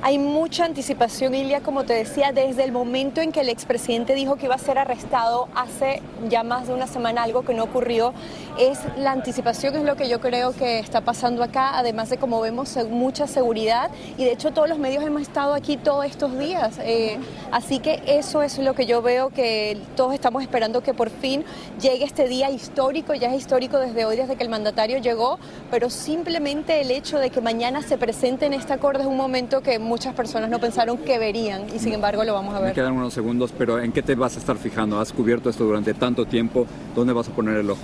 Hay 0.00 0.16
mucha 0.16 0.64
anticipación, 0.64 1.34
Ilia, 1.34 1.60
como 1.60 1.82
te 1.82 1.92
decía, 1.92 2.30
desde 2.30 2.62
el 2.62 2.70
momento 2.70 3.20
en 3.20 3.32
que 3.32 3.40
el 3.40 3.48
expresidente 3.48 4.14
dijo 4.14 4.36
que 4.36 4.46
iba 4.46 4.54
a 4.54 4.58
ser 4.58 4.78
arrestado 4.78 5.48
hace 5.56 6.02
ya 6.28 6.44
más 6.44 6.68
de 6.68 6.74
una 6.74 6.86
semana, 6.86 7.24
algo 7.24 7.42
que 7.42 7.52
no 7.52 7.64
ocurrió, 7.64 8.14
es 8.60 8.78
la 8.96 9.10
anticipación, 9.10 9.74
es 9.74 9.82
lo 9.82 9.96
que 9.96 10.08
yo 10.08 10.20
creo 10.20 10.52
que 10.52 10.78
está 10.78 11.00
pasando 11.00 11.42
acá, 11.42 11.76
además 11.76 12.10
de 12.10 12.16
como 12.16 12.40
vemos 12.40 12.78
mucha 12.88 13.26
seguridad 13.26 13.90
y 14.16 14.24
de 14.24 14.32
hecho 14.32 14.52
todos 14.52 14.68
los 14.68 14.78
medios 14.78 15.02
hemos 15.02 15.22
estado 15.22 15.52
aquí 15.52 15.76
todos 15.76 16.06
estos 16.06 16.38
días, 16.38 16.78
eh, 16.80 17.18
así 17.50 17.80
que 17.80 18.00
eso 18.06 18.42
es 18.42 18.56
lo 18.58 18.74
que 18.74 18.86
yo 18.86 19.02
veo 19.02 19.30
que 19.30 19.78
todos 19.96 20.14
estamos 20.14 20.42
esperando 20.42 20.80
que 20.80 20.94
por 20.94 21.10
fin 21.10 21.44
llegue 21.80 22.04
este 22.04 22.28
día 22.28 22.50
histórico, 22.50 23.14
ya 23.14 23.34
es 23.34 23.38
histórico 23.38 23.78
desde 23.78 24.04
hoy, 24.04 24.16
desde 24.16 24.36
que 24.36 24.44
el 24.44 24.48
mandatario 24.48 24.98
llegó, 24.98 25.40
pero 25.72 25.90
simplemente 25.90 26.80
el 26.80 26.92
hecho 26.92 27.18
de 27.18 27.30
que 27.30 27.40
mañana 27.40 27.82
se 27.82 27.98
presente 27.98 28.46
en 28.46 28.52
esta 28.52 28.78
corte 28.78 29.02
es 29.02 29.08
un 29.08 29.16
momento 29.16 29.60
que 29.60 29.87
muchas 29.88 30.14
personas 30.14 30.50
no 30.50 30.60
pensaron 30.60 30.98
que 30.98 31.18
verían 31.18 31.66
y 31.74 31.78
sin 31.78 31.94
embargo 31.94 32.22
lo 32.22 32.34
vamos 32.34 32.54
a 32.54 32.60
ver. 32.60 32.68
Me 32.68 32.74
quedan 32.74 32.92
unos 32.92 33.14
segundos, 33.14 33.52
pero 33.56 33.80
¿en 33.80 33.90
qué 33.90 34.02
te 34.02 34.14
vas 34.14 34.36
a 34.36 34.38
estar 34.38 34.56
fijando? 34.56 35.00
¿Has 35.00 35.12
cubierto 35.12 35.50
esto 35.50 35.64
durante 35.64 35.94
tanto 35.94 36.26
tiempo? 36.26 36.66
¿Dónde 36.94 37.12
vas 37.12 37.28
a 37.28 37.32
poner 37.32 37.56
el 37.56 37.70
ojo? 37.70 37.80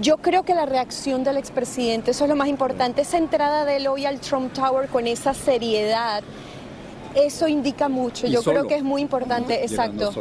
Yo 0.00 0.18
creo 0.18 0.42
que 0.42 0.54
la 0.54 0.66
reacción 0.66 1.24
del 1.24 1.38
expresidente, 1.38 2.10
eso 2.10 2.24
es 2.24 2.30
lo 2.30 2.36
más 2.36 2.48
importante, 2.48 3.00
esa 3.00 3.16
entrada 3.16 3.64
de 3.64 3.76
él 3.76 3.86
hoy 3.86 4.04
al 4.04 4.20
Trump 4.20 4.52
Tower 4.52 4.88
con 4.88 5.06
esa 5.06 5.32
seriedad, 5.32 6.22
eso 7.16 7.48
indica 7.48 7.88
mucho. 7.88 8.26
Yo 8.26 8.42
creo 8.42 8.68
que 8.68 8.76
es 8.76 8.82
muy 8.82 9.02
importante, 9.02 9.64
exacto. 9.64 10.12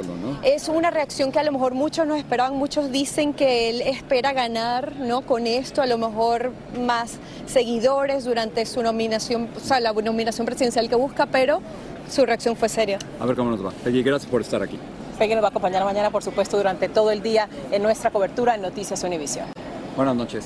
Es 0.43 0.69
una 0.69 0.89
reacción 0.89 1.31
que 1.31 1.39
a 1.39 1.43
lo 1.43 1.51
mejor 1.51 1.73
muchos 1.73 2.07
no 2.07 2.15
esperaban, 2.15 2.55
muchos 2.55 2.91
dicen 2.91 3.33
que 3.33 3.69
él 3.69 3.81
espera 3.81 4.33
ganar, 4.33 4.95
¿no? 4.95 5.21
Con 5.21 5.45
esto, 5.45 5.81
a 5.81 5.85
lo 5.85 5.97
mejor 5.97 6.51
más 6.79 7.19
seguidores 7.45 8.23
durante 8.23 8.65
su 8.65 8.81
nominación, 8.81 9.49
o 9.55 9.59
sea, 9.59 9.79
la 9.79 9.91
nominación 9.91 10.45
presidencial 10.45 10.89
que 10.89 10.95
busca, 10.95 11.25
pero 11.25 11.61
su 12.09 12.25
reacción 12.25 12.55
fue 12.55 12.69
seria. 12.69 12.97
A 13.19 13.25
ver 13.25 13.35
cómo 13.35 13.51
nos 13.51 13.65
va. 13.65 13.71
Peggy, 13.71 14.01
gracias 14.01 14.31
por 14.31 14.41
estar 14.41 14.63
aquí. 14.63 14.79
Peggy 15.19 15.33
nos 15.33 15.43
va 15.43 15.47
a 15.47 15.49
acompañar 15.49 15.83
mañana, 15.83 16.11
por 16.11 16.23
supuesto, 16.23 16.57
durante 16.57 16.87
todo 16.87 17.11
el 17.11 17.21
día 17.21 17.49
en 17.71 17.83
nuestra 17.83 18.09
cobertura 18.09 18.55
en 18.55 18.61
Noticias 18.61 19.03
Univisión. 19.03 19.47
Buenas 19.95 20.15
noches. 20.15 20.45